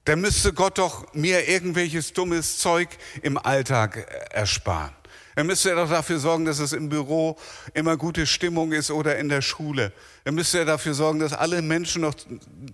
Dann 0.04 0.20
müsste 0.20 0.52
Gott 0.52 0.78
doch 0.78 1.12
mir 1.12 1.48
irgendwelches 1.48 2.12
dummes 2.12 2.58
Zeug 2.58 2.88
im 3.22 3.36
Alltag 3.36 4.06
ersparen. 4.30 4.94
Dann 5.36 5.46
müsste 5.46 5.68
er 5.68 5.76
doch 5.76 5.90
dafür 5.90 6.18
sorgen, 6.18 6.46
dass 6.46 6.60
es 6.60 6.72
im 6.72 6.88
Büro 6.88 7.38
immer 7.74 7.98
gute 7.98 8.26
Stimmung 8.26 8.72
ist 8.72 8.90
oder 8.90 9.18
in 9.18 9.28
der 9.28 9.42
Schule. 9.42 9.92
Dann 10.24 10.34
müsste 10.34 10.58
er 10.58 10.64
dafür 10.64 10.94
sorgen, 10.94 11.18
dass 11.18 11.34
alle 11.34 11.60
Menschen 11.60 12.00
noch 12.02 12.14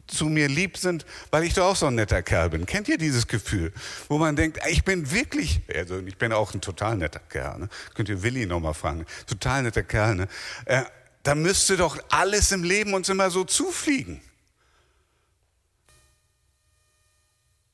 zu 0.06 0.26
mir 0.26 0.48
lieb 0.48 0.76
sind, 0.76 1.04
weil 1.32 1.42
ich 1.42 1.54
doch 1.54 1.64
auch 1.64 1.76
so 1.76 1.86
ein 1.86 1.96
netter 1.96 2.22
Kerl 2.22 2.50
bin. 2.50 2.64
Kennt 2.64 2.88
ihr 2.88 2.98
dieses 2.98 3.26
Gefühl, 3.26 3.72
wo 4.08 4.16
man 4.16 4.36
denkt, 4.36 4.60
ich 4.70 4.84
bin 4.84 5.10
wirklich, 5.10 5.60
also 5.74 5.98
ich 5.98 6.16
bin 6.16 6.32
auch 6.32 6.54
ein 6.54 6.60
total 6.60 6.96
netter 6.96 7.18
Kerl. 7.18 7.58
Ne? 7.58 7.68
Könnt 7.94 8.08
ihr 8.08 8.22
Willi 8.22 8.46
nochmal 8.46 8.74
fragen. 8.74 9.06
Total 9.26 9.64
netter 9.64 9.82
Kerl. 9.82 10.14
Ne? 10.14 10.28
Äh, 10.64 10.84
da 11.24 11.34
müsste 11.34 11.76
doch 11.76 11.98
alles 12.10 12.52
im 12.52 12.62
Leben 12.62 12.94
uns 12.94 13.08
immer 13.08 13.30
so 13.30 13.42
zufliegen. 13.42 14.20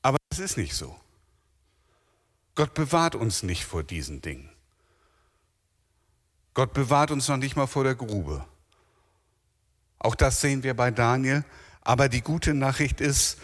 Aber 0.01 0.17
es 0.31 0.39
ist 0.39 0.57
nicht 0.57 0.73
so. 0.73 0.99
Gott 2.55 2.73
bewahrt 2.73 3.13
uns 3.13 3.43
nicht 3.43 3.65
vor 3.65 3.83
diesen 3.83 4.21
Dingen. 4.21 4.48
Gott 6.53 6.73
bewahrt 6.73 7.11
uns 7.11 7.27
noch 7.27 7.37
nicht 7.37 7.55
mal 7.55 7.67
vor 7.67 7.83
der 7.83 7.95
Grube. 7.95 8.45
Auch 9.99 10.15
das 10.15 10.41
sehen 10.41 10.63
wir 10.63 10.73
bei 10.73 10.91
Daniel. 10.91 11.43
Aber 11.81 12.09
die 12.09 12.21
gute 12.21 12.53
Nachricht 12.53 13.01
ist, 13.01 13.37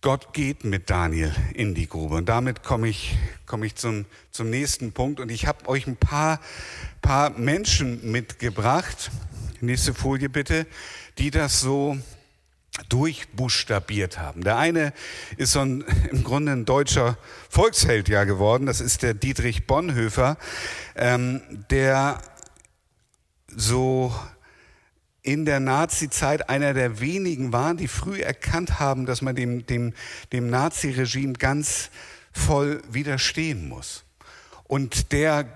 Gott 0.00 0.34
geht 0.34 0.64
mit 0.64 0.90
Daniel 0.90 1.34
in 1.54 1.74
die 1.74 1.88
Grube. 1.88 2.16
Und 2.16 2.28
damit 2.28 2.62
komme 2.62 2.88
ich, 2.88 3.16
komme 3.46 3.66
ich 3.66 3.74
zum, 3.74 4.04
zum 4.30 4.50
nächsten 4.50 4.92
Punkt. 4.92 5.18
Und 5.18 5.30
ich 5.30 5.46
habe 5.46 5.66
euch 5.68 5.86
ein 5.86 5.96
paar, 5.96 6.40
paar 7.00 7.30
Menschen 7.30 8.12
mitgebracht. 8.12 9.10
Nächste 9.60 9.94
Folie 9.94 10.28
bitte, 10.28 10.66
die 11.16 11.30
das 11.30 11.60
so 11.60 11.96
durchbuchstabiert 12.88 14.18
haben. 14.18 14.42
Der 14.42 14.56
eine 14.56 14.92
ist 15.36 15.52
so 15.52 15.60
ein, 15.60 15.84
im 16.10 16.24
Grunde 16.24 16.52
ein 16.52 16.64
deutscher 16.64 17.16
Volksheld 17.48 18.08
ja 18.08 18.24
geworden, 18.24 18.66
das 18.66 18.80
ist 18.80 19.02
der 19.02 19.14
Dietrich 19.14 19.66
Bonhoeffer, 19.66 20.36
ähm, 20.96 21.40
der 21.70 22.20
so 23.48 24.14
in 25.22 25.46
der 25.46 25.60
Nazi-Zeit 25.60 26.50
einer 26.50 26.74
der 26.74 27.00
wenigen 27.00 27.52
waren, 27.52 27.78
die 27.78 27.88
früh 27.88 28.20
erkannt 28.20 28.78
haben, 28.78 29.06
dass 29.06 29.22
man 29.22 29.34
dem, 29.34 29.64
dem, 29.66 29.94
dem 30.32 30.50
Nazi-Regime 30.50 31.34
ganz 31.34 31.90
voll 32.32 32.82
widerstehen 32.90 33.68
muss. 33.68 34.04
Und 34.64 35.12
der 35.12 35.48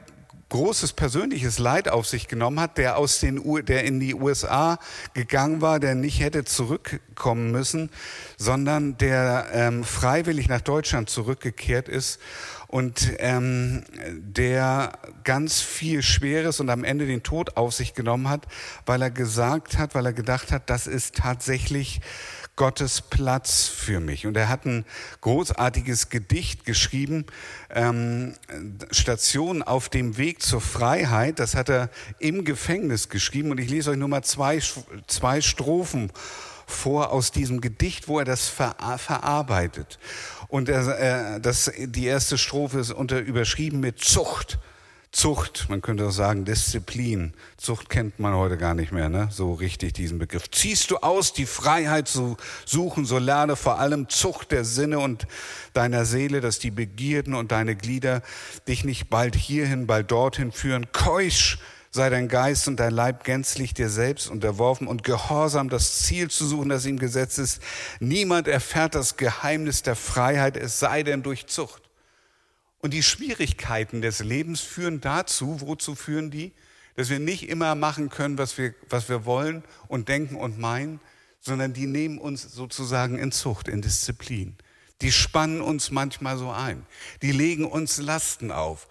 großes 0.48 0.94
persönliches 0.94 1.58
Leid 1.58 1.88
auf 1.88 2.06
sich 2.06 2.28
genommen 2.28 2.60
hat, 2.60 2.78
der 2.78 2.96
aus 2.96 3.20
den 3.20 3.42
der 3.64 3.84
in 3.84 4.00
die 4.00 4.14
USA 4.14 4.78
gegangen 5.14 5.60
war, 5.60 5.80
der 5.80 5.94
nicht 5.94 6.20
hätte 6.20 6.44
zurückkommen 6.44 7.50
müssen, 7.50 7.90
sondern 8.36 8.96
der 8.98 9.48
ähm, 9.52 9.84
freiwillig 9.84 10.48
nach 10.48 10.60
Deutschland 10.60 11.10
zurückgekehrt 11.10 11.88
ist 11.88 12.18
und 12.66 13.12
ähm, 13.18 13.84
der 14.10 14.92
ganz 15.24 15.60
viel 15.60 16.02
Schweres 16.02 16.60
und 16.60 16.70
am 16.70 16.84
Ende 16.84 17.06
den 17.06 17.22
Tod 17.22 17.56
auf 17.56 17.74
sich 17.74 17.94
genommen 17.94 18.28
hat, 18.28 18.46
weil 18.86 19.02
er 19.02 19.10
gesagt 19.10 19.78
hat, 19.78 19.94
weil 19.94 20.06
er 20.06 20.12
gedacht 20.12 20.52
hat, 20.52 20.70
das 20.70 20.86
ist 20.86 21.16
tatsächlich 21.16 22.00
Gottes 22.58 23.00
Platz 23.00 23.68
für 23.68 24.00
mich. 24.00 24.26
Und 24.26 24.36
er 24.36 24.48
hat 24.48 24.66
ein 24.66 24.84
großartiges 25.20 26.08
Gedicht 26.10 26.64
geschrieben, 26.64 27.24
ähm, 27.70 28.34
Station 28.90 29.62
auf 29.62 29.88
dem 29.88 30.18
Weg 30.18 30.42
zur 30.42 30.60
Freiheit. 30.60 31.38
Das 31.38 31.54
hat 31.54 31.68
er 31.68 31.88
im 32.18 32.44
Gefängnis 32.44 33.08
geschrieben. 33.08 33.52
Und 33.52 33.60
ich 33.60 33.70
lese 33.70 33.92
euch 33.92 33.96
nur 33.96 34.08
mal 34.08 34.24
zwei, 34.24 34.60
zwei 35.06 35.40
Strophen 35.40 36.10
vor 36.66 37.12
aus 37.12 37.30
diesem 37.30 37.60
Gedicht, 37.60 38.08
wo 38.08 38.18
er 38.18 38.24
das 38.24 38.48
ver 38.48 38.74
verarbeitet. 38.98 40.00
Und 40.48 40.68
er, 40.68 41.36
äh, 41.36 41.40
das, 41.40 41.70
die 41.78 42.06
erste 42.06 42.38
Strophe 42.38 42.80
ist 42.80 42.90
unter, 42.90 43.20
überschrieben 43.20 43.78
mit 43.78 44.00
Zucht. 44.00 44.58
Zucht, 45.10 45.66
man 45.70 45.80
könnte 45.80 46.06
auch 46.06 46.12
sagen 46.12 46.44
Disziplin. 46.44 47.32
Zucht 47.56 47.88
kennt 47.88 48.18
man 48.18 48.34
heute 48.34 48.58
gar 48.58 48.74
nicht 48.74 48.92
mehr, 48.92 49.08
ne? 49.08 49.28
so 49.30 49.54
richtig 49.54 49.94
diesen 49.94 50.18
Begriff. 50.18 50.50
Ziehst 50.50 50.90
du 50.90 50.98
aus, 50.98 51.32
die 51.32 51.46
Freiheit 51.46 52.08
zu 52.08 52.36
suchen, 52.66 53.06
so 53.06 53.18
lerne 53.18 53.56
vor 53.56 53.78
allem 53.78 54.10
Zucht 54.10 54.52
der 54.52 54.64
Sinne 54.64 54.98
und 54.98 55.26
deiner 55.72 56.04
Seele, 56.04 56.42
dass 56.42 56.58
die 56.58 56.70
Begierden 56.70 57.34
und 57.34 57.52
deine 57.52 57.74
Glieder 57.74 58.22
dich 58.68 58.84
nicht 58.84 59.08
bald 59.08 59.34
hierhin, 59.34 59.86
bald 59.86 60.10
dorthin 60.10 60.52
führen. 60.52 60.92
Keusch 60.92 61.58
sei 61.90 62.10
dein 62.10 62.28
Geist 62.28 62.68
und 62.68 62.78
dein 62.78 62.92
Leib 62.92 63.24
gänzlich 63.24 63.72
dir 63.72 63.88
selbst 63.88 64.28
unterworfen 64.28 64.86
und 64.86 65.04
gehorsam 65.04 65.70
das 65.70 66.00
Ziel 66.00 66.28
zu 66.28 66.46
suchen, 66.46 66.68
das 66.68 66.84
ihm 66.84 66.98
gesetzt 66.98 67.38
ist. 67.38 67.62
Niemand 67.98 68.46
erfährt 68.46 68.94
das 68.94 69.16
Geheimnis 69.16 69.82
der 69.82 69.96
Freiheit, 69.96 70.58
es 70.58 70.78
sei 70.78 71.02
denn 71.02 71.22
durch 71.22 71.46
Zucht. 71.46 71.87
Und 72.80 72.94
die 72.94 73.02
Schwierigkeiten 73.02 74.02
des 74.02 74.20
Lebens 74.20 74.60
führen 74.60 75.00
dazu, 75.00 75.60
wozu 75.60 75.94
führen 75.94 76.30
die? 76.30 76.52
Dass 76.94 77.10
wir 77.10 77.18
nicht 77.18 77.48
immer 77.48 77.74
machen 77.74 78.08
können, 78.08 78.38
was 78.38 78.58
wir, 78.58 78.74
was 78.88 79.08
wir 79.08 79.24
wollen 79.24 79.64
und 79.88 80.08
denken 80.08 80.36
und 80.36 80.58
meinen, 80.58 81.00
sondern 81.40 81.72
die 81.72 81.86
nehmen 81.86 82.18
uns 82.18 82.42
sozusagen 82.42 83.18
in 83.18 83.32
Zucht, 83.32 83.68
in 83.68 83.82
Disziplin. 83.82 84.56
Die 85.00 85.12
spannen 85.12 85.60
uns 85.60 85.90
manchmal 85.90 86.36
so 86.38 86.50
ein. 86.50 86.84
Die 87.22 87.32
legen 87.32 87.64
uns 87.64 87.98
Lasten 87.98 88.50
auf. 88.50 88.88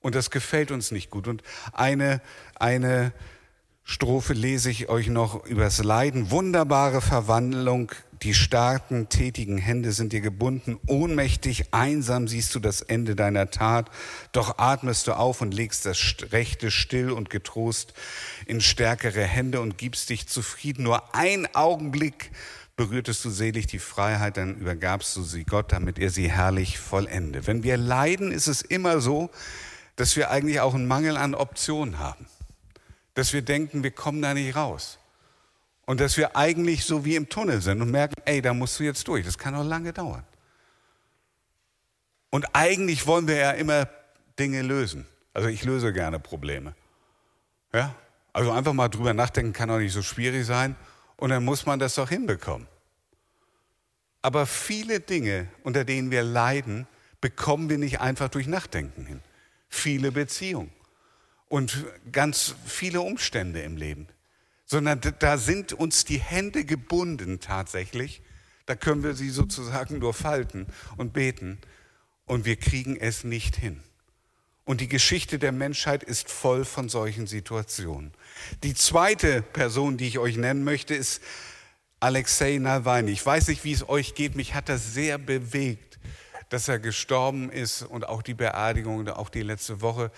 Und 0.00 0.14
das 0.14 0.30
gefällt 0.30 0.70
uns 0.70 0.92
nicht 0.92 1.10
gut. 1.10 1.26
Und 1.26 1.42
eine, 1.72 2.20
eine 2.54 3.12
Strophe 3.90 4.34
lese 4.34 4.70
ich 4.70 4.90
euch 4.90 5.08
noch 5.08 5.46
übers 5.46 5.82
Leiden. 5.82 6.30
Wunderbare 6.30 7.00
Verwandlung, 7.00 7.90
die 8.22 8.34
starken, 8.34 9.08
tätigen 9.08 9.56
Hände 9.56 9.92
sind 9.92 10.12
dir 10.12 10.20
gebunden. 10.20 10.78
Ohnmächtig, 10.86 11.72
einsam 11.72 12.28
siehst 12.28 12.54
du 12.54 12.60
das 12.60 12.82
Ende 12.82 13.16
deiner 13.16 13.50
Tat. 13.50 13.90
Doch 14.32 14.58
atmest 14.58 15.06
du 15.06 15.14
auf 15.14 15.40
und 15.40 15.54
legst 15.54 15.86
das 15.86 16.16
Rechte 16.32 16.70
still 16.70 17.10
und 17.10 17.30
getrost 17.30 17.94
in 18.44 18.60
stärkere 18.60 19.22
Hände 19.22 19.62
und 19.62 19.78
gibst 19.78 20.10
dich 20.10 20.28
zufrieden. 20.28 20.82
Nur 20.82 21.14
ein 21.14 21.48
Augenblick 21.54 22.30
berührtest 22.76 23.24
du 23.24 23.30
selig 23.30 23.68
die 23.68 23.78
Freiheit, 23.78 24.36
dann 24.36 24.56
übergabst 24.56 25.16
du 25.16 25.22
sie 25.22 25.44
Gott, 25.44 25.72
damit 25.72 25.98
er 25.98 26.10
sie 26.10 26.30
herrlich 26.30 26.78
vollende. 26.78 27.46
Wenn 27.46 27.62
wir 27.62 27.78
leiden, 27.78 28.32
ist 28.32 28.48
es 28.48 28.60
immer 28.60 29.00
so, 29.00 29.30
dass 29.96 30.14
wir 30.14 30.30
eigentlich 30.30 30.60
auch 30.60 30.74
einen 30.74 30.86
Mangel 30.86 31.16
an 31.16 31.34
Optionen 31.34 31.98
haben 31.98 32.26
dass 33.18 33.32
wir 33.32 33.42
denken, 33.42 33.82
wir 33.82 33.90
kommen 33.90 34.22
da 34.22 34.32
nicht 34.32 34.54
raus. 34.54 35.00
Und 35.86 35.98
dass 35.98 36.16
wir 36.16 36.36
eigentlich 36.36 36.84
so 36.84 37.04
wie 37.04 37.16
im 37.16 37.28
Tunnel 37.28 37.60
sind 37.60 37.82
und 37.82 37.90
merken, 37.90 38.14
ey, 38.26 38.40
da 38.40 38.54
musst 38.54 38.78
du 38.78 38.84
jetzt 38.84 39.08
durch. 39.08 39.24
Das 39.24 39.36
kann 39.36 39.56
auch 39.56 39.64
lange 39.64 39.92
dauern. 39.92 40.24
Und 42.30 42.46
eigentlich 42.52 43.08
wollen 43.08 43.26
wir 43.26 43.34
ja 43.34 43.50
immer 43.50 43.88
Dinge 44.38 44.62
lösen. 44.62 45.04
Also 45.34 45.48
ich 45.48 45.64
löse 45.64 45.92
gerne 45.92 46.20
Probleme. 46.20 46.76
Ja? 47.72 47.92
Also 48.32 48.52
einfach 48.52 48.72
mal 48.72 48.88
drüber 48.88 49.12
nachdenken 49.14 49.52
kann 49.52 49.68
auch 49.68 49.78
nicht 49.78 49.94
so 49.94 50.02
schwierig 50.02 50.46
sein. 50.46 50.76
Und 51.16 51.30
dann 51.30 51.44
muss 51.44 51.66
man 51.66 51.80
das 51.80 51.96
doch 51.96 52.10
hinbekommen. 52.10 52.68
Aber 54.22 54.46
viele 54.46 55.00
Dinge, 55.00 55.48
unter 55.64 55.84
denen 55.84 56.12
wir 56.12 56.22
leiden, 56.22 56.86
bekommen 57.20 57.68
wir 57.68 57.78
nicht 57.78 58.00
einfach 58.00 58.28
durch 58.28 58.46
Nachdenken 58.46 59.06
hin. 59.06 59.22
Viele 59.68 60.12
Beziehungen 60.12 60.70
und 61.48 61.84
ganz 62.12 62.54
viele 62.66 63.00
Umstände 63.00 63.60
im 63.62 63.76
Leben, 63.76 64.08
sondern 64.64 65.00
da 65.18 65.38
sind 65.38 65.72
uns 65.72 66.04
die 66.04 66.18
Hände 66.18 66.64
gebunden 66.64 67.40
tatsächlich. 67.40 68.22
Da 68.66 68.74
können 68.76 69.02
wir 69.02 69.14
sie 69.14 69.30
sozusagen 69.30 69.98
nur 69.98 70.12
falten 70.12 70.66
und 70.96 71.12
beten 71.12 71.58
und 72.26 72.44
wir 72.44 72.56
kriegen 72.56 72.96
es 72.96 73.24
nicht 73.24 73.56
hin. 73.56 73.82
Und 74.66 74.82
die 74.82 74.88
Geschichte 74.88 75.38
der 75.38 75.52
Menschheit 75.52 76.02
ist 76.02 76.30
voll 76.30 76.66
von 76.66 76.90
solchen 76.90 77.26
Situationen. 77.26 78.12
Die 78.62 78.74
zweite 78.74 79.40
Person, 79.40 79.96
die 79.96 80.06
ich 80.06 80.18
euch 80.18 80.36
nennen 80.36 80.62
möchte, 80.62 80.94
ist 80.94 81.22
Alexei 82.00 82.58
Nawalny. 82.58 83.10
Ich 83.12 83.24
weiß 83.24 83.48
nicht, 83.48 83.64
wie 83.64 83.72
es 83.72 83.88
euch 83.88 84.14
geht. 84.14 84.36
Mich 84.36 84.52
hat 84.52 84.68
das 84.68 84.92
sehr 84.92 85.16
bewegt, 85.16 85.98
dass 86.50 86.68
er 86.68 86.78
gestorben 86.78 87.50
ist 87.50 87.80
und 87.82 88.06
auch 88.06 88.20
die 88.20 88.34
Beerdigung 88.34 89.08
auch 89.08 89.30
die 89.30 89.42
letzte 89.42 89.80
Woche. 89.80 90.10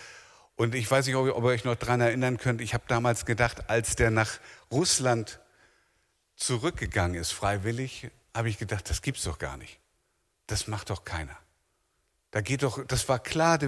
Und 0.60 0.74
ich 0.74 0.90
weiß 0.90 1.06
nicht, 1.06 1.16
ob 1.16 1.26
ihr 1.26 1.34
euch 1.36 1.64
noch 1.64 1.74
daran 1.74 2.02
erinnern 2.02 2.36
könnt, 2.36 2.60
ich 2.60 2.74
habe 2.74 2.84
damals 2.86 3.24
gedacht, 3.24 3.70
als 3.70 3.96
der 3.96 4.10
nach 4.10 4.38
Russland 4.70 5.40
zurückgegangen 6.36 7.18
ist, 7.18 7.32
freiwillig, 7.32 8.10
habe 8.34 8.50
ich 8.50 8.58
gedacht, 8.58 8.90
das 8.90 9.00
gibt's 9.00 9.22
doch 9.22 9.38
gar 9.38 9.56
nicht. 9.56 9.80
Das 10.48 10.66
macht 10.66 10.90
doch 10.90 11.06
keiner. 11.06 11.34
Da 12.30 12.42
geht 12.42 12.62
doch, 12.62 12.84
das 12.86 13.08
war 13.08 13.20
klar, 13.20 13.58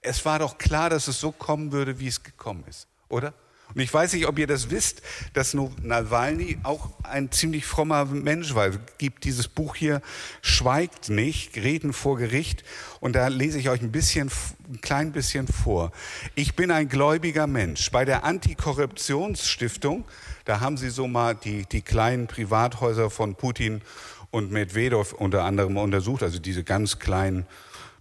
es 0.00 0.24
war 0.24 0.38
doch 0.38 0.56
klar, 0.56 0.88
dass 0.88 1.06
es 1.06 1.20
so 1.20 1.32
kommen 1.32 1.70
würde, 1.70 1.98
wie 1.98 2.08
es 2.08 2.22
gekommen 2.22 2.64
ist, 2.66 2.88
oder? 3.10 3.34
Und 3.74 3.80
ich 3.80 3.92
weiß 3.92 4.12
nicht, 4.12 4.26
ob 4.26 4.38
ihr 4.38 4.46
das 4.46 4.70
wisst, 4.70 5.02
dass 5.32 5.54
Nawalny 5.54 6.58
auch 6.62 6.90
ein 7.02 7.30
ziemlich 7.30 7.64
frommer 7.64 8.04
Mensch 8.04 8.54
war. 8.54 8.68
Es 8.68 8.78
gibt 8.98 9.24
dieses 9.24 9.48
Buch 9.48 9.76
hier, 9.76 10.02
Schweigt 10.40 11.08
nicht, 11.08 11.56
Reden 11.56 11.92
vor 11.92 12.16
Gericht. 12.18 12.64
Und 13.00 13.14
da 13.16 13.28
lese 13.28 13.58
ich 13.58 13.68
euch 13.68 13.82
ein 13.82 13.92
bisschen, 13.92 14.30
ein 14.68 14.80
klein 14.80 15.12
bisschen 15.12 15.46
vor. 15.48 15.92
Ich 16.34 16.54
bin 16.56 16.70
ein 16.70 16.88
gläubiger 16.88 17.46
Mensch. 17.46 17.90
Bei 17.90 18.04
der 18.04 18.24
Antikorruptionsstiftung, 18.24 20.04
da 20.44 20.60
haben 20.60 20.76
sie 20.76 20.90
so 20.90 21.06
mal 21.06 21.34
die, 21.34 21.64
die 21.66 21.82
kleinen 21.82 22.26
Privathäuser 22.26 23.10
von 23.10 23.34
Putin 23.34 23.82
und 24.30 24.50
Medvedev 24.50 25.12
unter 25.12 25.44
anderem 25.44 25.76
untersucht, 25.76 26.22
also 26.22 26.38
diese 26.38 26.64
ganz 26.64 26.98
kleinen 26.98 27.46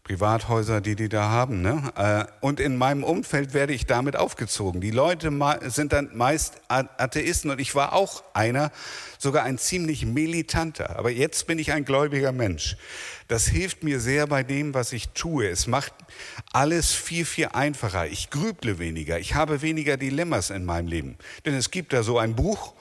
Privathäuser, 0.04 0.82
die 0.82 0.96
die 0.96 1.10
da 1.10 1.30
haben. 1.30 1.62
Ne? 1.62 1.92
Äh, 1.96 2.26
und 2.44 2.60
in 2.60 2.78
meinem 2.78 3.04
Umfeld 3.04 3.54
werde 3.54 3.74
ich 3.74 3.86
damit 3.86 4.16
aufgezogen. 4.16 4.82
Die 4.82 4.92
Leute 4.92 5.32
sind 5.68 5.94
dann 5.94 6.10
meist 6.16 6.62
Atheisten 6.68 7.52
und 7.52 7.60
ich 7.60 7.76
war 7.76 7.94
auch 7.94 8.24
einer, 8.34 8.72
sogar 9.20 9.44
ein 9.44 9.58
ziemlich 9.58 10.06
militanter. 10.06 10.98
Aber 10.98 11.12
jetzt 11.12 11.46
bin 11.48 11.60
ich 11.60 11.72
ein 11.72 11.86
gläubiger 11.86 12.32
Mensch. 12.32 12.78
Das 13.28 13.48
hilft 13.48 13.84
mir 13.84 14.00
sehr 14.00 14.28
bei 14.28 14.44
dem, 14.44 14.74
was 14.74 14.92
ich 14.92 15.10
tue. 15.10 15.48
Es 15.48 15.68
macht 15.68 15.94
alles 16.52 16.92
viel, 16.92 17.24
viel 17.24 17.50
einfacher. 17.54 18.08
Ich 18.08 18.30
grüble 18.30 18.80
weniger. 18.80 19.20
Ich 19.20 19.36
habe 19.36 19.62
weniger 19.62 19.98
Dilemmas 19.98 20.50
in 20.50 20.66
meinem 20.66 20.88
Leben. 20.88 21.18
Denn 21.46 21.54
es 21.54 21.72
gibt 21.72 21.94
da 21.94 22.04
so 22.04 22.18
ein 22.18 22.36
Buch, 22.36 22.74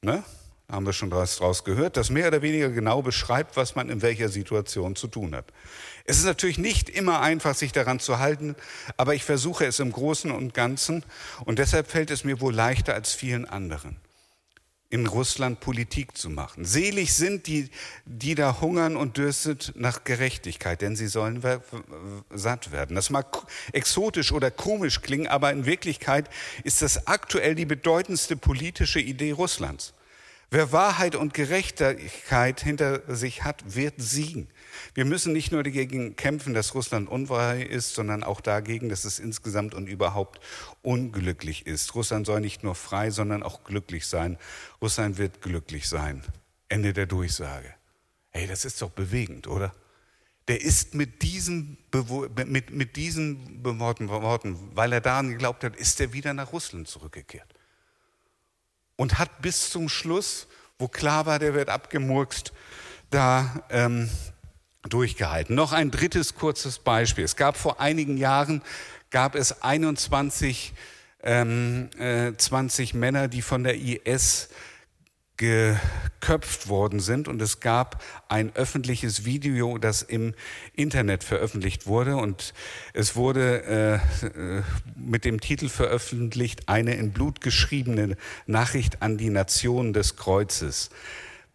ne? 0.00 0.24
haben 0.72 0.86
wir 0.86 0.94
schon 0.94 1.10
draus 1.10 1.64
gehört, 1.64 1.98
das 1.98 2.08
mehr 2.08 2.28
oder 2.28 2.40
weniger 2.40 2.70
genau 2.70 3.02
beschreibt, 3.02 3.56
was 3.56 3.74
man 3.76 3.90
in 3.90 4.00
welcher 4.00 4.30
Situation 4.30 4.96
zu 4.96 5.06
tun 5.06 5.34
hat. 5.36 5.44
Es 6.04 6.18
ist 6.18 6.24
natürlich 6.24 6.58
nicht 6.58 6.88
immer 6.88 7.20
einfach, 7.20 7.54
sich 7.54 7.72
daran 7.72 8.00
zu 8.00 8.18
halten, 8.18 8.56
aber 8.96 9.14
ich 9.14 9.24
versuche 9.24 9.66
es 9.66 9.78
im 9.78 9.92
Großen 9.92 10.30
und 10.30 10.54
Ganzen 10.54 11.04
und 11.44 11.58
deshalb 11.58 11.90
fällt 11.90 12.10
es 12.10 12.24
mir 12.24 12.40
wohl 12.40 12.54
leichter 12.54 12.94
als 12.94 13.12
vielen 13.12 13.44
anderen, 13.44 13.96
in 14.90 15.06
Russland 15.06 15.60
Politik 15.60 16.18
zu 16.18 16.28
machen. 16.28 16.64
Selig 16.64 17.14
sind 17.14 17.46
die, 17.46 17.70
die 18.04 18.34
da 18.34 18.60
hungern 18.60 18.96
und 18.96 19.16
dürstet 19.16 19.72
nach 19.76 20.02
Gerechtigkeit, 20.02 20.82
denn 20.82 20.96
sie 20.96 21.06
sollen 21.06 21.42
satt 22.30 22.72
werden. 22.72 22.96
Das 22.96 23.10
mag 23.10 23.46
exotisch 23.72 24.32
oder 24.32 24.50
komisch 24.50 25.02
klingen, 25.02 25.28
aber 25.28 25.52
in 25.52 25.66
Wirklichkeit 25.66 26.28
ist 26.64 26.82
das 26.82 27.06
aktuell 27.06 27.54
die 27.54 27.66
bedeutendste 27.66 28.36
politische 28.36 29.00
Idee 29.00 29.30
Russlands. 29.30 29.94
Wer 30.50 30.70
Wahrheit 30.72 31.16
und 31.16 31.32
Gerechtigkeit 31.32 32.60
hinter 32.60 33.00
sich 33.14 33.42
hat, 33.44 33.74
wird 33.74 33.94
siegen. 33.96 34.48
Wir 34.94 35.04
müssen 35.04 35.32
nicht 35.32 35.52
nur 35.52 35.62
dagegen 35.62 36.16
kämpfen, 36.16 36.54
dass 36.54 36.74
Russland 36.74 37.08
unfrei 37.08 37.62
ist, 37.62 37.94
sondern 37.94 38.22
auch 38.22 38.40
dagegen, 38.40 38.88
dass 38.88 39.04
es 39.04 39.18
insgesamt 39.18 39.74
und 39.74 39.86
überhaupt 39.86 40.40
unglücklich 40.82 41.66
ist. 41.66 41.94
Russland 41.94 42.26
soll 42.26 42.40
nicht 42.40 42.62
nur 42.62 42.74
frei, 42.74 43.10
sondern 43.10 43.42
auch 43.42 43.64
glücklich 43.64 44.06
sein. 44.06 44.38
Russland 44.80 45.18
wird 45.18 45.42
glücklich 45.42 45.88
sein. 45.88 46.22
Ende 46.68 46.92
der 46.92 47.06
Durchsage. 47.06 47.74
Hey, 48.30 48.46
das 48.46 48.64
ist 48.64 48.80
doch 48.80 48.90
bewegend, 48.90 49.46
oder? 49.46 49.72
Der 50.48 50.60
ist 50.60 50.94
mit 50.94 51.22
diesen, 51.22 51.78
mit, 52.46 52.70
mit 52.70 52.96
diesen 52.96 53.64
Worten, 53.64 54.58
weil 54.74 54.92
er 54.92 55.00
daran 55.00 55.28
geglaubt 55.28 55.62
hat, 55.64 55.76
ist 55.76 56.00
er 56.00 56.12
wieder 56.12 56.34
nach 56.34 56.52
Russland 56.52 56.88
zurückgekehrt. 56.88 57.54
Und 58.96 59.18
hat 59.18 59.42
bis 59.42 59.70
zum 59.70 59.88
Schluss, 59.88 60.48
wo 60.78 60.88
klar 60.88 61.26
war, 61.26 61.38
der 61.38 61.54
wird 61.54 61.68
abgemurkst, 61.68 62.52
da 63.10 63.62
ähm, 63.70 64.10
durchgehalten. 64.88 65.54
Noch 65.54 65.72
ein 65.72 65.90
drittes 65.90 66.34
kurzes 66.34 66.78
Beispiel. 66.78 67.24
Es 67.24 67.36
gab 67.36 67.56
vor 67.56 67.80
einigen 67.80 68.16
Jahren, 68.16 68.62
gab 69.10 69.34
es 69.34 69.62
21 69.62 70.72
ähm, 71.22 71.88
äh, 71.98 72.32
20 72.36 72.94
Männer, 72.94 73.28
die 73.28 73.42
von 73.42 73.64
der 73.64 73.76
IS 73.76 74.48
geköpft 75.42 76.68
worden 76.68 77.00
sind 77.00 77.26
und 77.26 77.40
es 77.42 77.58
gab 77.58 78.02
ein 78.28 78.54
öffentliches 78.54 79.24
Video, 79.24 79.78
das 79.78 80.02
im 80.02 80.34
Internet 80.74 81.24
veröffentlicht 81.24 81.86
wurde 81.86 82.16
und 82.16 82.54
es 82.92 83.16
wurde 83.16 84.00
äh, 84.22 84.26
äh 84.26 84.62
mit 84.94 85.24
dem 85.24 85.40
Titel 85.40 85.68
veröffentlicht 85.68 86.68
eine 86.68 86.94
in 86.94 87.12
Blut 87.12 87.40
geschriebene 87.40 88.16
Nachricht 88.46 89.02
an 89.02 89.16
die 89.16 89.30
Nation 89.30 89.92
des 89.92 90.16
Kreuzes. 90.16 90.90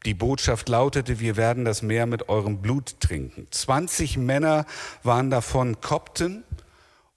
Die 0.06 0.14
Botschaft 0.14 0.70
lautete, 0.70 1.20
wir 1.20 1.36
werden 1.36 1.66
das 1.66 1.82
Meer 1.82 2.06
mit 2.06 2.30
eurem 2.30 2.62
Blut 2.62 3.00
trinken. 3.00 3.48
20 3.52 4.18
Männer 4.18 4.66
waren 5.04 5.30
davon 5.30 5.82
Kopten 5.82 6.44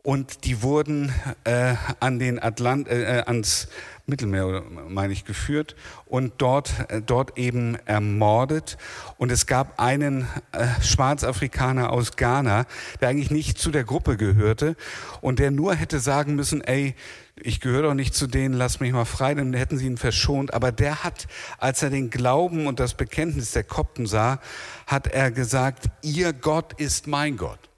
und 0.02 0.44
die 0.44 0.62
wurden 0.62 1.12
äh, 1.44 1.74
an 2.00 2.18
den 2.18 2.42
Atlant, 2.42 2.88
äh, 2.88 3.18
äh 3.18 3.22
ans 3.22 3.68
Mittelmeer, 4.06 4.62
meine 4.88 5.12
ich, 5.12 5.24
geführt 5.24 5.76
und 6.06 6.32
dort, 6.38 6.72
äh, 6.88 7.02
dort 7.02 7.36
eben 7.38 7.76
ermordet. 7.84 8.78
Und 9.18 9.30
es 9.30 9.46
gab 9.46 9.78
einen 9.78 10.26
äh, 10.52 10.66
Schwarzafrikaner 10.82 11.92
aus 11.92 12.16
Ghana, 12.16 12.66
der 13.00 13.08
eigentlich 13.08 13.30
nicht 13.30 13.58
zu 13.58 13.70
der 13.70 13.84
Gruppe 13.84 14.16
gehörte 14.16 14.74
und 15.20 15.38
der 15.38 15.50
nur 15.50 15.74
hätte 15.74 16.00
sagen 16.00 16.34
müssen, 16.34 16.62
ey, 16.62 16.94
ich 17.42 17.60
gehöre 17.60 17.82
doch 17.82 17.94
nicht 17.94 18.14
zu 18.14 18.26
denen, 18.26 18.54
lass 18.54 18.80
mich 18.80 18.92
mal 18.92 19.06
frei, 19.06 19.34
dann 19.34 19.54
hätten 19.54 19.78
sie 19.78 19.86
ihn 19.86 19.96
verschont. 19.96 20.52
Aber 20.52 20.72
der 20.72 21.04
hat, 21.04 21.26
als 21.58 21.82
er 21.82 21.90
den 21.90 22.10
Glauben 22.10 22.66
und 22.66 22.80
das 22.80 22.94
Bekenntnis 22.94 23.52
der 23.52 23.64
Kopten 23.64 24.06
sah, 24.06 24.40
hat 24.86 25.06
er 25.06 25.30
gesagt, 25.30 25.86
ihr 26.02 26.32
Gott 26.32 26.74
ist 26.74 27.06
mein 27.06 27.36
Gott 27.36 27.69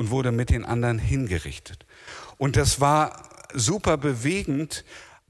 und 0.00 0.08
wurde 0.08 0.32
mit 0.32 0.48
den 0.48 0.64
anderen 0.64 0.98
hingerichtet. 0.98 1.84
Und 2.38 2.56
das 2.56 2.80
war 2.80 3.28
super 3.52 3.98
bewegend, 3.98 4.82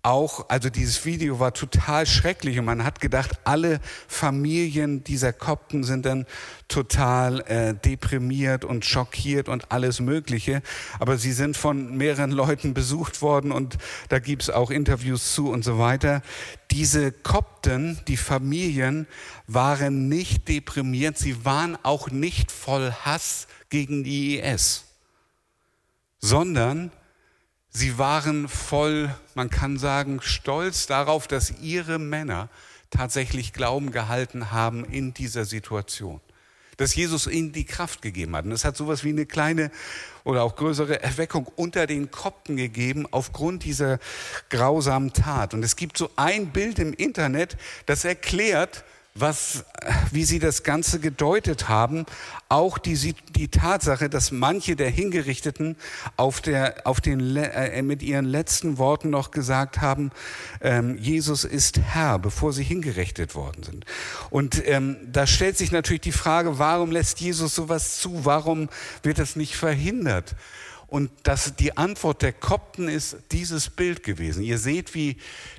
auch, 0.02 0.48
also 0.48 0.70
dieses 0.70 1.04
Video 1.04 1.40
war 1.40 1.52
total 1.52 2.06
schrecklich 2.06 2.58
und 2.58 2.64
man 2.64 2.84
hat 2.84 3.00
gedacht, 3.00 3.32
alle 3.44 3.80
Familien 4.08 5.04
dieser 5.04 5.32
Kopten 5.32 5.84
sind 5.84 6.06
dann 6.06 6.26
total 6.68 7.40
äh, 7.42 7.74
deprimiert 7.74 8.64
und 8.64 8.84
schockiert 8.84 9.48
und 9.48 9.70
alles 9.70 10.00
Mögliche. 10.00 10.62
Aber 10.98 11.18
sie 11.18 11.32
sind 11.32 11.56
von 11.56 11.96
mehreren 11.96 12.30
Leuten 12.30 12.72
besucht 12.72 13.20
worden 13.20 13.52
und 13.52 13.76
da 14.08 14.18
gibt's 14.18 14.48
auch 14.48 14.70
Interviews 14.70 15.34
zu 15.34 15.50
und 15.50 15.64
so 15.64 15.78
weiter. 15.78 16.22
Diese 16.70 17.12
Kopten, 17.12 18.00
die 18.08 18.16
Familien, 18.16 19.06
waren 19.46 20.08
nicht 20.08 20.48
deprimiert, 20.48 21.18
sie 21.18 21.44
waren 21.44 21.76
auch 21.82 22.10
nicht 22.10 22.52
voll 22.52 22.92
Hass 22.92 23.48
gegen 23.68 24.04
die 24.04 24.38
IS, 24.38 24.84
sondern 26.20 26.92
Sie 27.72 27.98
waren 27.98 28.48
voll, 28.48 29.14
man 29.34 29.48
kann 29.48 29.78
sagen, 29.78 30.20
stolz 30.22 30.86
darauf, 30.86 31.28
dass 31.28 31.52
ihre 31.60 31.98
Männer 32.00 32.48
tatsächlich 32.90 33.52
Glauben 33.52 33.92
gehalten 33.92 34.50
haben 34.50 34.84
in 34.84 35.14
dieser 35.14 35.44
Situation. 35.44 36.20
Dass 36.78 36.96
Jesus 36.96 37.28
ihnen 37.28 37.52
die 37.52 37.64
Kraft 37.64 38.02
gegeben 38.02 38.34
hat. 38.34 38.44
Und 38.44 38.52
es 38.52 38.64
hat 38.64 38.76
sowas 38.76 39.04
wie 39.04 39.10
eine 39.10 39.26
kleine 39.26 39.70
oder 40.24 40.42
auch 40.42 40.56
größere 40.56 41.00
Erweckung 41.00 41.46
unter 41.54 41.86
den 41.86 42.10
Kopten 42.10 42.56
gegeben 42.56 43.06
aufgrund 43.10 43.64
dieser 43.64 44.00
grausamen 44.48 45.12
Tat. 45.12 45.54
Und 45.54 45.62
es 45.62 45.76
gibt 45.76 45.96
so 45.96 46.10
ein 46.16 46.48
Bild 46.48 46.80
im 46.80 46.92
Internet, 46.92 47.56
das 47.86 48.04
erklärt, 48.04 48.84
was, 49.14 49.64
wie 50.12 50.24
sie 50.24 50.38
das 50.38 50.62
Ganze 50.62 51.00
gedeutet 51.00 51.68
haben, 51.68 52.06
auch 52.48 52.78
die, 52.78 53.14
die 53.34 53.48
Tatsache, 53.48 54.08
dass 54.08 54.30
manche 54.30 54.76
der 54.76 54.88
Hingerichteten 54.88 55.76
auf 56.16 56.40
der, 56.40 56.86
auf 56.86 57.00
den, 57.00 57.36
äh, 57.36 57.82
mit 57.82 58.02
ihren 58.02 58.24
letzten 58.24 58.78
Worten 58.78 59.10
noch 59.10 59.32
gesagt 59.32 59.80
haben, 59.80 60.12
ähm, 60.60 60.96
Jesus 60.96 61.44
ist 61.44 61.80
Herr, 61.80 62.18
bevor 62.18 62.52
sie 62.52 62.62
hingerichtet 62.64 63.34
worden 63.34 63.64
sind. 63.64 63.84
Und 64.30 64.66
ähm, 64.66 64.96
da 65.10 65.26
stellt 65.26 65.58
sich 65.58 65.72
natürlich 65.72 66.02
die 66.02 66.12
Frage, 66.12 66.58
warum 66.58 66.92
lässt 66.92 67.20
Jesus 67.20 67.54
sowas 67.54 67.98
zu? 67.98 68.24
Warum 68.24 68.68
wird 69.02 69.18
das 69.18 69.34
nicht 69.34 69.56
verhindert? 69.56 70.36
Und 70.90 71.12
das, 71.22 71.54
die 71.54 71.76
Antwort 71.76 72.20
der 72.20 72.32
Kopten 72.32 72.88
ist 72.88 73.16
dieses 73.30 73.70
Bild 73.70 74.02
gewesen. 74.02 74.42
Ihr 74.42 74.58
seht, 74.58 74.92
wie 74.92 75.18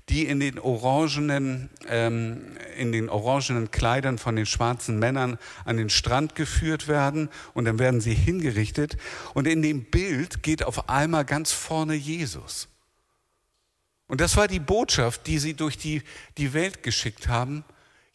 die 0.09 0.25
in 0.25 0.41
den 0.41 0.59
orangenen, 0.59 1.69
ähm, 1.87 2.57
in 2.77 2.91
den 2.91 3.09
orangenen 3.09 3.71
Kleidern 3.71 4.17
von 4.17 4.35
den 4.35 4.45
schwarzen 4.45 4.99
Männern 4.99 5.39
an 5.63 5.77
den 5.77 5.89
Strand 5.89 6.35
geführt 6.35 6.89
werden 6.89 7.29
und 7.53 7.63
dann 7.63 7.79
werden 7.79 8.01
sie 8.01 8.13
hingerichtet. 8.13 8.97
Und 9.33 9.47
in 9.47 9.61
dem 9.61 9.85
Bild 9.85 10.43
geht 10.43 10.65
auf 10.65 10.89
einmal 10.89 11.23
ganz 11.23 11.53
vorne 11.53 11.93
Jesus. 11.93 12.67
Und 14.07 14.19
das 14.19 14.35
war 14.35 14.49
die 14.49 14.59
Botschaft, 14.59 15.27
die 15.27 15.39
sie 15.39 15.53
durch 15.53 15.77
die, 15.77 16.03
die 16.37 16.51
Welt 16.51 16.83
geschickt 16.83 17.29
haben. 17.29 17.63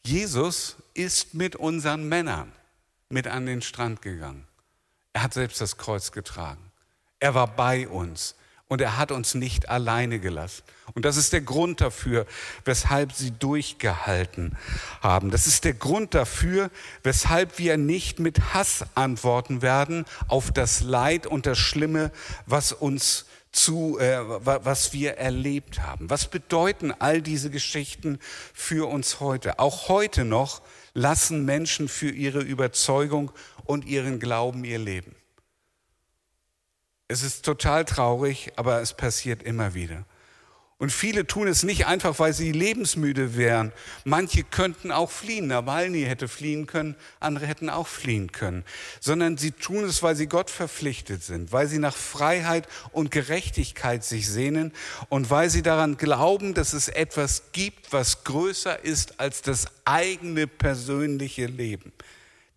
Jesus 0.04 0.76
ist 0.92 1.32
mit 1.32 1.56
unseren 1.56 2.06
Männern 2.10 2.52
mit 3.08 3.26
an 3.26 3.46
den 3.46 3.62
Strand 3.62 4.02
gegangen. 4.02 4.46
Er 5.14 5.22
hat 5.22 5.32
selbst 5.32 5.62
das 5.62 5.78
Kreuz 5.78 6.12
getragen. 6.12 6.65
Er 7.18 7.34
war 7.34 7.46
bei 7.46 7.88
uns 7.88 8.34
und 8.68 8.80
er 8.80 8.98
hat 8.98 9.12
uns 9.12 9.34
nicht 9.34 9.68
alleine 9.68 10.18
gelassen. 10.18 10.62
Und 10.94 11.04
das 11.04 11.16
ist 11.16 11.32
der 11.32 11.40
Grund 11.40 11.80
dafür, 11.80 12.26
weshalb 12.64 13.12
sie 13.12 13.30
durchgehalten 13.30 14.56
haben. 15.00 15.30
Das 15.30 15.46
ist 15.46 15.64
der 15.64 15.74
Grund 15.74 16.14
dafür, 16.14 16.70
weshalb 17.02 17.58
wir 17.58 17.76
nicht 17.76 18.18
mit 18.18 18.54
Hass 18.54 18.84
antworten 18.94 19.62
werden 19.62 20.04
auf 20.28 20.50
das 20.52 20.82
Leid 20.82 21.26
und 21.26 21.46
das 21.46 21.58
Schlimme, 21.58 22.12
was 22.44 22.72
uns 22.72 23.26
zu, 23.52 23.98
äh, 23.98 24.20
was 24.44 24.92
wir 24.92 25.16
erlebt 25.16 25.80
haben. 25.80 26.10
Was 26.10 26.28
bedeuten 26.28 26.92
all 26.92 27.22
diese 27.22 27.50
Geschichten 27.50 28.18
für 28.52 28.88
uns 28.88 29.20
heute? 29.20 29.58
Auch 29.58 29.88
heute 29.88 30.24
noch 30.24 30.60
lassen 30.92 31.44
Menschen 31.44 31.88
für 31.88 32.10
ihre 32.10 32.40
Überzeugung 32.40 33.30
und 33.64 33.86
ihren 33.86 34.20
Glauben 34.20 34.64
ihr 34.64 34.78
Leben. 34.78 35.15
Es 37.08 37.22
ist 37.22 37.44
total 37.44 37.84
traurig, 37.84 38.52
aber 38.56 38.80
es 38.80 38.92
passiert 38.92 39.42
immer 39.42 39.74
wieder. 39.74 40.04
Und 40.78 40.92
viele 40.92 41.26
tun 41.26 41.48
es 41.48 41.62
nicht 41.62 41.86
einfach, 41.86 42.18
weil 42.18 42.34
sie 42.34 42.52
lebensmüde 42.52 43.34
wären. 43.34 43.72
Manche 44.04 44.44
könnten 44.44 44.92
auch 44.92 45.10
fliehen. 45.10 45.46
Nawalny 45.46 46.02
hätte 46.02 46.28
fliehen 46.28 46.66
können, 46.66 46.96
andere 47.18 47.46
hätten 47.46 47.70
auch 47.70 47.86
fliehen 47.86 48.30
können. 48.30 48.62
Sondern 49.00 49.38
sie 49.38 49.52
tun 49.52 49.84
es, 49.84 50.02
weil 50.02 50.16
sie 50.16 50.26
Gott 50.26 50.50
verpflichtet 50.50 51.22
sind, 51.22 51.50
weil 51.50 51.66
sie 51.66 51.78
nach 51.78 51.96
Freiheit 51.96 52.68
und 52.92 53.10
Gerechtigkeit 53.10 54.04
sich 54.04 54.28
sehnen 54.28 54.72
und 55.08 55.30
weil 55.30 55.48
sie 55.48 55.62
daran 55.62 55.96
glauben, 55.96 56.52
dass 56.52 56.74
es 56.74 56.88
etwas 56.88 57.52
gibt, 57.52 57.94
was 57.94 58.24
größer 58.24 58.84
ist 58.84 59.18
als 59.18 59.40
das 59.40 59.68
eigene 59.86 60.46
persönliche 60.46 61.46
Leben. 61.46 61.92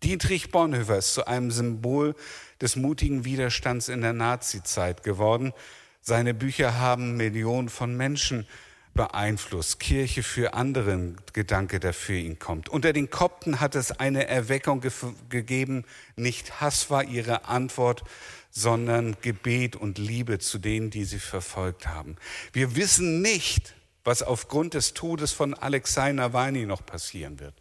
Dietrich 0.02 0.50
Bonhoeffer 0.50 0.98
ist 0.98 1.14
zu 1.14 1.26
einem 1.26 1.50
Symbol 1.50 2.14
des 2.60 2.76
mutigen 2.76 3.24
Widerstands 3.24 3.88
in 3.88 4.00
der 4.00 4.12
Nazizeit 4.12 5.02
geworden. 5.02 5.52
Seine 6.00 6.34
Bücher 6.34 6.78
haben 6.78 7.16
Millionen 7.16 7.68
von 7.68 7.96
Menschen 7.96 8.46
beeinflusst. 8.94 9.80
Kirche 9.80 10.22
für 10.22 10.54
anderen 10.54 11.16
Gedanke, 11.32 11.80
der 11.80 11.92
für 11.92 12.16
ihn 12.16 12.38
kommt. 12.38 12.68
Unter 12.68 12.92
den 12.92 13.10
Kopten 13.10 13.60
hat 13.60 13.74
es 13.74 13.92
eine 13.92 14.26
Erweckung 14.26 14.80
ge 14.80 14.90
gegeben. 15.28 15.84
Nicht 16.16 16.60
Hass 16.60 16.90
war 16.90 17.04
ihre 17.04 17.46
Antwort, 17.46 18.02
sondern 18.50 19.16
Gebet 19.22 19.76
und 19.76 19.98
Liebe 19.98 20.38
zu 20.38 20.58
denen, 20.58 20.90
die 20.90 21.04
sie 21.04 21.20
verfolgt 21.20 21.86
haben. 21.86 22.16
Wir 22.52 22.76
wissen 22.76 23.22
nicht, 23.22 23.74
was 24.04 24.22
aufgrund 24.22 24.74
des 24.74 24.94
Todes 24.94 25.32
von 25.32 25.54
Alexei 25.54 26.12
Nawalny 26.12 26.66
noch 26.66 26.84
passieren 26.84 27.38
wird. 27.38 27.54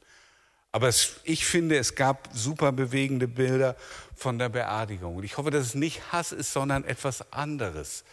Aber 0.71 0.87
es, 0.87 1.15
ich 1.23 1.45
finde, 1.45 1.77
es 1.77 1.95
gab 1.95 2.29
super 2.33 2.71
bewegende 2.71 3.27
Bilder 3.27 3.75
von 4.15 4.37
der 4.37 4.49
Beerdigung. 4.49 5.15
Und 5.15 5.23
ich 5.23 5.37
hoffe, 5.37 5.49
dass 5.49 5.65
es 5.65 5.75
nicht 5.75 6.11
Hass 6.11 6.31
ist, 6.31 6.53
sondern 6.53 6.83
etwas 6.83 7.31
anderes. 7.33 8.03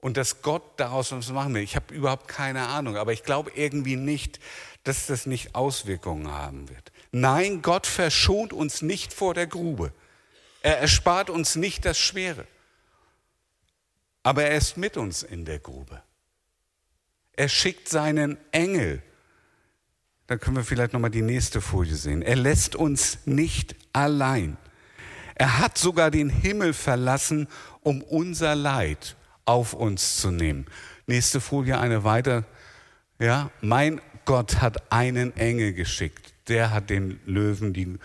Und 0.00 0.16
dass 0.16 0.42
Gott 0.42 0.62
daraus 0.76 1.12
was 1.12 1.30
machen 1.30 1.54
will. 1.54 1.62
Ich 1.62 1.76
habe 1.76 1.94
überhaupt 1.94 2.28
keine 2.28 2.66
Ahnung, 2.66 2.96
aber 2.96 3.12
ich 3.12 3.24
glaube 3.24 3.50
irgendwie 3.54 3.96
nicht, 3.96 4.38
dass 4.84 5.06
das 5.06 5.26
nicht 5.26 5.54
Auswirkungen 5.54 6.30
haben 6.30 6.68
wird. 6.68 6.92
Nein, 7.10 7.62
Gott 7.62 7.86
verschont 7.86 8.52
uns 8.52 8.82
nicht 8.82 9.12
vor 9.12 9.34
der 9.34 9.46
Grube. 9.46 9.92
Er 10.60 10.78
erspart 10.78 11.30
uns 11.30 11.56
nicht 11.56 11.84
das 11.84 11.98
Schwere. 11.98 12.46
Aber 14.22 14.44
er 14.44 14.56
ist 14.56 14.76
mit 14.76 14.96
uns 14.96 15.22
in 15.22 15.46
der 15.46 15.58
Grube. 15.58 16.02
Er 17.32 17.48
schickt 17.48 17.88
seinen 17.88 18.36
Engel 18.52 19.02
da 20.28 20.36
können 20.36 20.56
wir 20.56 20.64
vielleicht 20.64 20.92
nochmal 20.92 21.10
die 21.10 21.22
nächste 21.22 21.62
Folie 21.62 21.94
sehen. 21.94 22.20
Er 22.20 22.36
lässt 22.36 22.76
uns 22.76 23.18
nicht 23.24 23.74
allein. 23.94 24.58
Er 25.34 25.58
hat 25.58 25.78
sogar 25.78 26.10
den 26.10 26.28
Himmel 26.28 26.74
verlassen, 26.74 27.48
um 27.80 28.02
unser 28.02 28.54
Leid 28.54 29.16
auf 29.46 29.72
uns 29.72 30.18
zu 30.18 30.30
nehmen. 30.30 30.66
Nächste 31.06 31.40
Folie, 31.40 31.80
eine 31.80 32.04
weiter. 32.04 32.44
Ja, 33.18 33.50
mein 33.62 34.02
Gott 34.26 34.60
hat 34.60 34.92
einen 34.92 35.34
Engel 35.38 35.72
geschickt. 35.72 36.34
Der 36.48 36.72
hat 36.72 36.90
den 36.90 37.18
Löwen 37.24 37.72
die, 37.72 37.98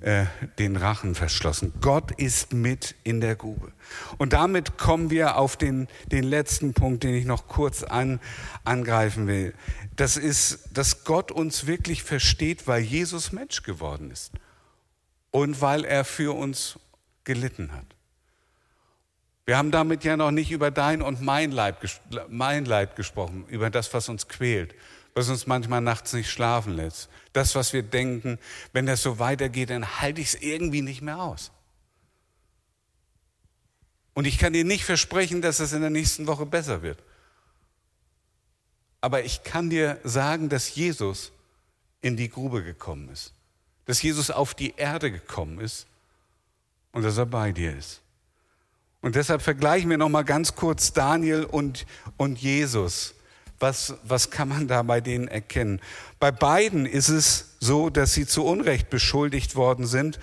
äh, 0.00 0.26
den 0.58 0.76
Rachen 0.76 1.14
verschlossen. 1.14 1.72
Gott 1.80 2.12
ist 2.12 2.52
mit 2.52 2.94
in 3.04 3.20
der 3.20 3.36
Grube. 3.36 3.72
Und 4.18 4.32
damit 4.32 4.78
kommen 4.78 5.10
wir 5.10 5.36
auf 5.36 5.56
den, 5.56 5.88
den 6.12 6.24
letzten 6.24 6.74
Punkt, 6.74 7.04
den 7.04 7.14
ich 7.14 7.24
noch 7.24 7.48
kurz 7.48 7.82
an, 7.82 8.20
angreifen 8.64 9.26
will 9.26 9.54
das 9.98 10.16
ist, 10.16 10.60
dass 10.72 11.02
Gott 11.02 11.32
uns 11.32 11.66
wirklich 11.66 12.04
versteht, 12.04 12.68
weil 12.68 12.82
Jesus 12.82 13.32
Mensch 13.32 13.64
geworden 13.64 14.12
ist 14.12 14.30
und 15.32 15.60
weil 15.60 15.84
er 15.84 16.04
für 16.04 16.36
uns 16.36 16.78
gelitten 17.24 17.72
hat. 17.72 17.84
Wir 19.44 19.58
haben 19.58 19.72
damit 19.72 20.04
ja 20.04 20.16
noch 20.16 20.30
nicht 20.30 20.52
über 20.52 20.70
dein 20.70 21.02
und 21.02 21.20
mein, 21.20 21.50
Leib, 21.50 21.84
mein 22.28 22.64
Leid 22.64 22.94
gesprochen, 22.94 23.44
über 23.48 23.70
das, 23.70 23.92
was 23.92 24.08
uns 24.08 24.28
quält, 24.28 24.72
was 25.18 25.28
uns 25.28 25.48
manchmal 25.48 25.80
nachts 25.80 26.12
nicht 26.12 26.30
schlafen 26.30 26.74
lässt. 26.74 27.08
Das, 27.32 27.56
was 27.56 27.72
wir 27.72 27.82
denken, 27.82 28.38
wenn 28.72 28.86
das 28.86 29.02
so 29.02 29.18
weitergeht, 29.18 29.70
dann 29.70 30.00
halte 30.00 30.20
ich 30.20 30.28
es 30.28 30.34
irgendwie 30.36 30.80
nicht 30.80 31.02
mehr 31.02 31.18
aus. 31.18 31.50
Und 34.14 34.26
ich 34.26 34.38
kann 34.38 34.52
dir 34.52 34.64
nicht 34.64 34.84
versprechen, 34.84 35.42
dass 35.42 35.58
es 35.58 35.72
in 35.72 35.80
der 35.80 35.90
nächsten 35.90 36.28
Woche 36.28 36.46
besser 36.46 36.82
wird. 36.82 37.02
Aber 39.00 39.24
ich 39.24 39.42
kann 39.42 39.70
dir 39.70 39.98
sagen, 40.04 40.48
dass 40.48 40.76
Jesus 40.76 41.32
in 42.00 42.16
die 42.16 42.28
Grube 42.28 42.62
gekommen 42.62 43.08
ist, 43.08 43.32
dass 43.86 44.00
Jesus 44.00 44.30
auf 44.30 44.54
die 44.54 44.74
Erde 44.76 45.10
gekommen 45.10 45.58
ist 45.58 45.88
und 46.92 47.02
dass 47.02 47.18
er 47.18 47.26
bei 47.26 47.50
dir 47.50 47.76
ist. 47.76 48.02
Und 49.00 49.16
deshalb 49.16 49.42
vergleichen 49.42 49.90
wir 49.90 49.98
noch 49.98 50.08
mal 50.08 50.22
ganz 50.22 50.54
kurz 50.54 50.92
Daniel 50.92 51.44
und, 51.44 51.86
und 52.16 52.38
Jesus. 52.38 53.14
Was, 53.60 53.94
was 54.04 54.30
kann 54.30 54.48
man 54.48 54.68
da 54.68 54.82
bei 54.82 55.00
denen 55.00 55.28
erkennen? 55.28 55.80
Bei 56.20 56.30
beiden 56.30 56.86
ist 56.86 57.08
es 57.08 57.56
so, 57.60 57.90
dass 57.90 58.14
sie 58.14 58.26
zu 58.26 58.44
Unrecht 58.44 58.88
beschuldigt 58.90 59.56
worden 59.56 59.86
sind 59.86 60.20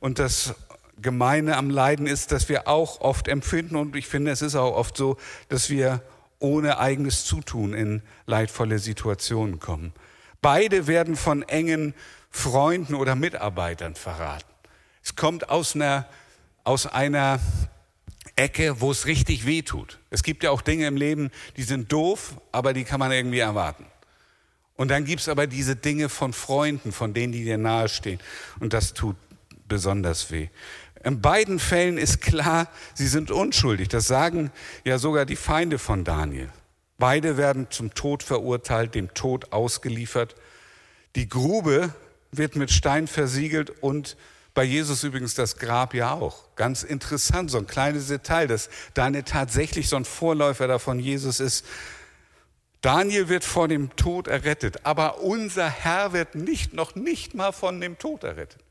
und 0.00 0.18
das 0.18 0.54
Gemeine 1.00 1.56
am 1.56 1.70
Leiden 1.70 2.06
ist, 2.06 2.32
dass 2.32 2.48
wir 2.48 2.68
auch 2.68 3.00
oft 3.00 3.28
empfinden 3.28 3.76
und 3.76 3.96
ich 3.96 4.06
finde, 4.06 4.30
es 4.30 4.42
ist 4.42 4.54
auch 4.54 4.74
oft 4.74 4.96
so, 4.96 5.16
dass 5.48 5.70
wir 5.70 6.02
ohne 6.38 6.78
eigenes 6.78 7.24
Zutun 7.24 7.74
in 7.74 8.02
leidvolle 8.26 8.78
Situationen 8.78 9.60
kommen. 9.60 9.92
Beide 10.40 10.86
werden 10.86 11.16
von 11.16 11.42
engen 11.42 11.94
Freunden 12.30 12.94
oder 12.94 13.14
Mitarbeitern 13.14 13.94
verraten. 13.94 14.48
Es 15.02 15.16
kommt 15.16 15.50
aus 15.50 15.74
einer, 15.74 16.06
aus 16.64 16.86
einer 16.86 17.40
Ecke, 18.36 18.80
wo 18.80 18.90
es 18.90 19.06
richtig 19.06 19.46
weh 19.46 19.62
tut. 19.62 19.98
Es 20.10 20.22
gibt 20.22 20.42
ja 20.42 20.50
auch 20.50 20.62
Dinge 20.62 20.86
im 20.86 20.96
Leben, 20.96 21.30
die 21.56 21.62
sind 21.62 21.92
doof, 21.92 22.40
aber 22.52 22.72
die 22.72 22.84
kann 22.84 23.00
man 23.00 23.12
irgendwie 23.12 23.38
erwarten. 23.38 23.86
Und 24.76 24.88
dann 24.88 25.04
gibt 25.04 25.20
es 25.20 25.28
aber 25.28 25.46
diese 25.46 25.76
Dinge 25.76 26.08
von 26.08 26.32
Freunden, 26.32 26.92
von 26.92 27.12
denen, 27.12 27.32
die 27.32 27.44
dir 27.44 27.58
nahestehen. 27.58 28.18
Und 28.60 28.72
das 28.72 28.94
tut 28.94 29.16
besonders 29.68 30.30
weh. 30.30 30.48
In 31.04 31.20
beiden 31.20 31.58
Fällen 31.58 31.98
ist 31.98 32.20
klar, 32.20 32.68
sie 32.94 33.06
sind 33.06 33.30
unschuldig. 33.30 33.88
Das 33.88 34.06
sagen 34.06 34.50
ja 34.84 34.98
sogar 34.98 35.26
die 35.26 35.36
Feinde 35.36 35.78
von 35.78 36.04
Daniel. 36.04 36.50
Beide 36.98 37.38
werden 37.38 37.66
zum 37.70 37.94
Tod 37.94 38.22
verurteilt, 38.22 38.94
dem 38.94 39.14
Tod 39.14 39.52
ausgeliefert. 39.52 40.34
Die 41.16 41.28
Grube 41.28 41.94
wird 42.32 42.56
mit 42.56 42.70
Stein 42.70 43.06
versiegelt 43.06 43.70
und 43.82 44.16
bei 44.60 44.64
Jesus 44.64 45.04
übrigens 45.04 45.34
das 45.34 45.56
Grab 45.56 45.94
ja 45.94 46.12
auch. 46.12 46.54
Ganz 46.54 46.82
interessant, 46.82 47.50
so 47.50 47.56
ein 47.56 47.66
kleines 47.66 48.08
Detail, 48.08 48.46
dass 48.46 48.68
Daniel 48.92 49.22
tatsächlich 49.22 49.88
so 49.88 49.96
ein 49.96 50.04
Vorläufer 50.04 50.68
davon 50.68 51.00
Jesus 51.00 51.40
ist. 51.40 51.64
Daniel 52.82 53.30
wird 53.30 53.42
vor 53.42 53.68
dem 53.68 53.96
Tod 53.96 54.28
errettet, 54.28 54.84
aber 54.84 55.22
unser 55.22 55.70
Herr 55.70 56.12
wird 56.12 56.34
nicht, 56.34 56.74
noch 56.74 56.94
nicht 56.94 57.32
mal 57.32 57.52
von 57.52 57.80
dem 57.80 57.98
Tod 57.98 58.22
errettet. 58.22 58.62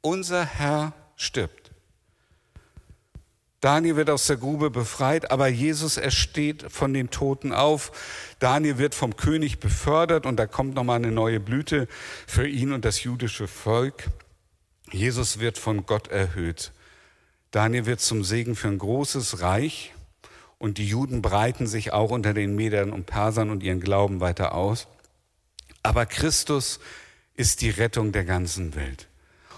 Unser 0.00 0.44
Herr 0.44 0.94
stirbt. 1.14 1.70
Daniel 3.60 3.94
wird 3.94 4.10
aus 4.10 4.26
der 4.26 4.38
Grube 4.38 4.70
befreit, 4.70 5.30
aber 5.30 5.46
Jesus 5.46 5.96
ersteht 5.96 6.72
von 6.72 6.92
den 6.92 7.10
Toten 7.10 7.52
auf. 7.52 7.92
Daniel 8.40 8.78
wird 8.78 8.96
vom 8.96 9.14
König 9.14 9.60
befördert 9.60 10.26
und 10.26 10.38
da 10.38 10.48
kommt 10.48 10.74
nochmal 10.74 10.96
eine 10.96 11.12
neue 11.12 11.38
Blüte 11.38 11.86
für 12.26 12.48
ihn 12.48 12.72
und 12.72 12.84
das 12.84 13.04
jüdische 13.04 13.46
Volk. 13.46 14.10
Jesus 14.92 15.38
wird 15.38 15.58
von 15.58 15.86
Gott 15.86 16.08
erhöht. 16.08 16.72
Daniel 17.50 17.86
wird 17.86 18.00
zum 18.00 18.24
Segen 18.24 18.56
für 18.56 18.68
ein 18.68 18.78
großes 18.78 19.40
Reich 19.40 19.92
und 20.58 20.78
die 20.78 20.86
Juden 20.86 21.22
breiten 21.22 21.66
sich 21.66 21.92
auch 21.92 22.10
unter 22.10 22.34
den 22.34 22.54
Medern 22.54 22.92
und 22.92 23.06
Persern 23.06 23.50
und 23.50 23.62
ihren 23.62 23.80
Glauben 23.80 24.20
weiter 24.20 24.54
aus. 24.54 24.86
Aber 25.82 26.06
Christus 26.06 26.80
ist 27.34 27.62
die 27.62 27.70
Rettung 27.70 28.12
der 28.12 28.24
ganzen 28.24 28.74
Welt. 28.74 29.09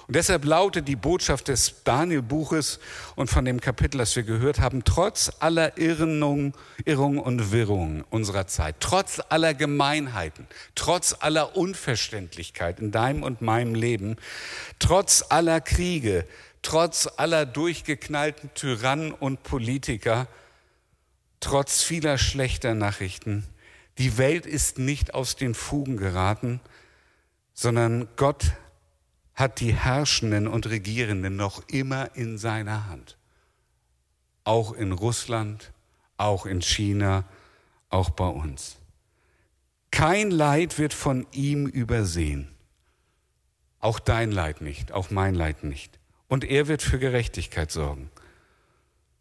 Und 0.06 0.16
deshalb 0.16 0.44
lautet 0.44 0.88
die 0.88 0.96
Botschaft 0.96 1.48
des 1.48 1.84
Daniel-Buches 1.84 2.80
und 3.14 3.30
von 3.30 3.44
dem 3.44 3.60
Kapitel, 3.60 3.98
das 3.98 4.16
wir 4.16 4.24
gehört 4.24 4.60
haben, 4.60 4.84
trotz 4.84 5.30
aller 5.38 5.78
Irrungen, 5.78 6.54
Irrungen 6.84 7.20
und 7.20 7.52
Wirrungen 7.52 8.04
unserer 8.10 8.46
Zeit, 8.46 8.76
trotz 8.80 9.20
aller 9.28 9.54
Gemeinheiten, 9.54 10.46
trotz 10.74 11.14
aller 11.20 11.56
Unverständlichkeit 11.56 12.80
in 12.80 12.90
deinem 12.90 13.22
und 13.22 13.42
meinem 13.42 13.74
Leben, 13.74 14.16
trotz 14.78 15.24
aller 15.28 15.60
Kriege, 15.60 16.26
trotz 16.62 17.08
aller 17.16 17.46
durchgeknallten 17.46 18.50
Tyrannen 18.54 19.12
und 19.12 19.42
Politiker, 19.42 20.26
trotz 21.40 21.82
vieler 21.82 22.18
schlechter 22.18 22.74
Nachrichten, 22.74 23.44
die 23.98 24.16
Welt 24.16 24.46
ist 24.46 24.78
nicht 24.78 25.14
aus 25.14 25.36
den 25.36 25.54
Fugen 25.54 25.96
geraten, 25.96 26.60
sondern 27.52 28.08
Gott 28.16 28.52
hat 29.42 29.58
die 29.58 29.74
Herrschenden 29.74 30.46
und 30.46 30.68
Regierenden 30.68 31.34
noch 31.34 31.66
immer 31.68 32.14
in 32.14 32.38
seiner 32.38 32.86
Hand. 32.86 33.18
Auch 34.44 34.72
in 34.72 34.92
Russland, 34.92 35.72
auch 36.16 36.46
in 36.46 36.62
China, 36.62 37.24
auch 37.88 38.10
bei 38.10 38.28
uns. 38.28 38.76
Kein 39.90 40.30
Leid 40.30 40.78
wird 40.78 40.94
von 40.94 41.26
ihm 41.32 41.66
übersehen. 41.66 42.54
Auch 43.80 43.98
dein 43.98 44.30
Leid 44.30 44.60
nicht, 44.60 44.92
auch 44.92 45.10
mein 45.10 45.34
Leid 45.34 45.64
nicht. 45.64 45.98
Und 46.28 46.44
er 46.44 46.68
wird 46.68 46.80
für 46.80 47.00
Gerechtigkeit 47.00 47.72
sorgen. 47.72 48.12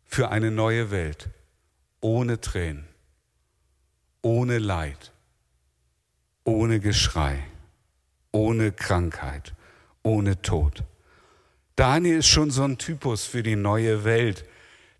Für 0.05 0.29
eine 0.29 0.51
neue 0.51 0.91
Welt. 0.91 1.29
Ohne 1.99 2.39
Tränen. 2.39 2.85
Ohne 4.21 4.59
Leid. 4.59 5.13
Ohne 6.43 6.79
Geschrei. 6.79 7.43
Ohne 8.31 8.71
Krankheit 8.71 9.55
ohne 10.03 10.41
Tod. 10.41 10.83
Daniel 11.75 12.17
ist 12.17 12.27
schon 12.27 12.51
so 12.51 12.63
ein 12.63 12.77
Typus 12.77 13.25
für 13.25 13.43
die 13.43 13.55
neue 13.55 14.03
Welt. 14.03 14.45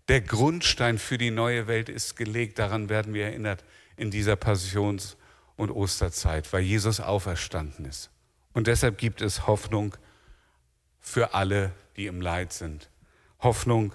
Der 0.08 0.20
Grundstein 0.20 0.98
für 0.98 1.18
die 1.18 1.30
neue 1.30 1.66
Welt 1.66 1.88
ist 1.88 2.16
gelegt. 2.16 2.58
Daran 2.58 2.88
werden 2.88 3.14
wir 3.14 3.26
erinnert 3.26 3.64
in 3.96 4.10
dieser 4.10 4.36
Passions- 4.36 5.16
und 5.56 5.70
Osterzeit, 5.70 6.52
weil 6.52 6.62
Jesus 6.62 7.00
auferstanden 7.00 7.84
ist. 7.84 8.10
Und 8.52 8.66
deshalb 8.66 8.98
gibt 8.98 9.20
es 9.20 9.46
Hoffnung 9.46 9.96
für 11.00 11.34
alle, 11.34 11.72
die 11.96 12.06
im 12.06 12.20
Leid 12.20 12.52
sind. 12.52 12.90
Hoffnung, 13.40 13.92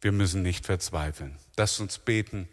wir 0.00 0.12
müssen 0.12 0.42
nicht 0.42 0.66
verzweifeln. 0.66 1.36
Lasst 1.56 1.80
uns 1.80 1.98
beten 1.98 2.48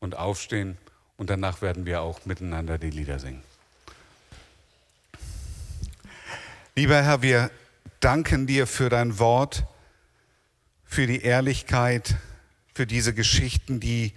und 0.00 0.16
aufstehen 0.16 0.78
und 1.16 1.30
danach 1.30 1.62
werden 1.62 1.86
wir 1.86 2.02
auch 2.02 2.24
miteinander 2.24 2.78
die 2.78 2.90
Lieder 2.90 3.18
singen. 3.18 3.42
Lieber 6.76 7.00
Herr, 7.00 7.22
wir 7.22 7.52
danken 8.00 8.48
dir 8.48 8.66
für 8.66 8.88
dein 8.88 9.20
Wort, 9.20 9.64
für 10.82 11.06
die 11.06 11.22
Ehrlichkeit, 11.22 12.16
für 12.74 12.84
diese 12.84 13.14
Geschichten, 13.14 13.78
die 13.78 14.12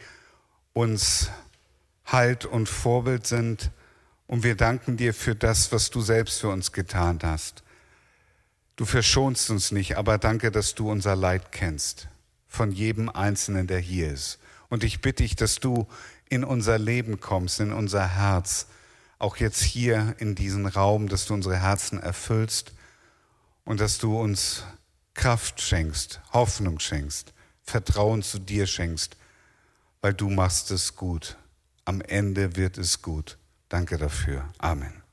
uns 0.73 1.29
Halt 2.03 2.45
und 2.45 2.67
Vorbild 2.67 3.27
sind. 3.27 3.69
Und 4.25 4.41
wir 4.41 4.55
danken 4.55 4.97
dir 4.97 5.13
für 5.13 5.35
das, 5.35 5.71
was 5.71 5.91
du 5.91 6.01
selbst 6.01 6.41
für 6.41 6.49
uns 6.49 6.71
getan 6.71 7.19
hast. 7.21 7.61
Du 8.75 8.85
verschonst 8.85 9.51
uns 9.51 9.71
nicht, 9.71 9.95
aber 9.95 10.17
danke, 10.17 10.49
dass 10.49 10.73
du 10.73 10.89
unser 10.89 11.15
Leid 11.15 11.51
kennst, 11.51 12.07
von 12.47 12.71
jedem 12.71 13.07
Einzelnen, 13.07 13.67
der 13.67 13.79
hier 13.79 14.11
ist. 14.11 14.39
Und 14.69 14.83
ich 14.83 15.01
bitte 15.01 15.21
dich, 15.21 15.35
dass 15.35 15.59
du 15.59 15.87
in 16.27 16.43
unser 16.43 16.79
Leben 16.79 17.19
kommst, 17.19 17.59
in 17.59 17.71
unser 17.71 18.07
Herz, 18.07 18.65
auch 19.19 19.37
jetzt 19.37 19.61
hier 19.61 20.15
in 20.19 20.35
diesen 20.35 20.65
Raum, 20.65 21.09
dass 21.09 21.25
du 21.25 21.33
unsere 21.33 21.57
Herzen 21.57 21.99
erfüllst 21.99 22.73
und 23.65 23.79
dass 23.79 23.97
du 23.97 24.19
uns 24.19 24.63
Kraft 25.13 25.61
schenkst, 25.61 26.21
Hoffnung 26.31 26.79
schenkst, 26.79 27.33
Vertrauen 27.63 28.21
zu 28.21 28.39
dir 28.39 28.67
schenkst, 28.67 29.17
weil 30.01 30.13
du 30.13 30.29
machst 30.29 30.71
es 30.71 30.95
gut. 30.95 31.37
Am 31.85 32.01
Ende 32.01 32.55
wird 32.55 32.77
es 32.77 33.01
gut. 33.01 33.37
Danke 33.69 33.97
dafür. 33.97 34.47
Amen. 34.59 35.01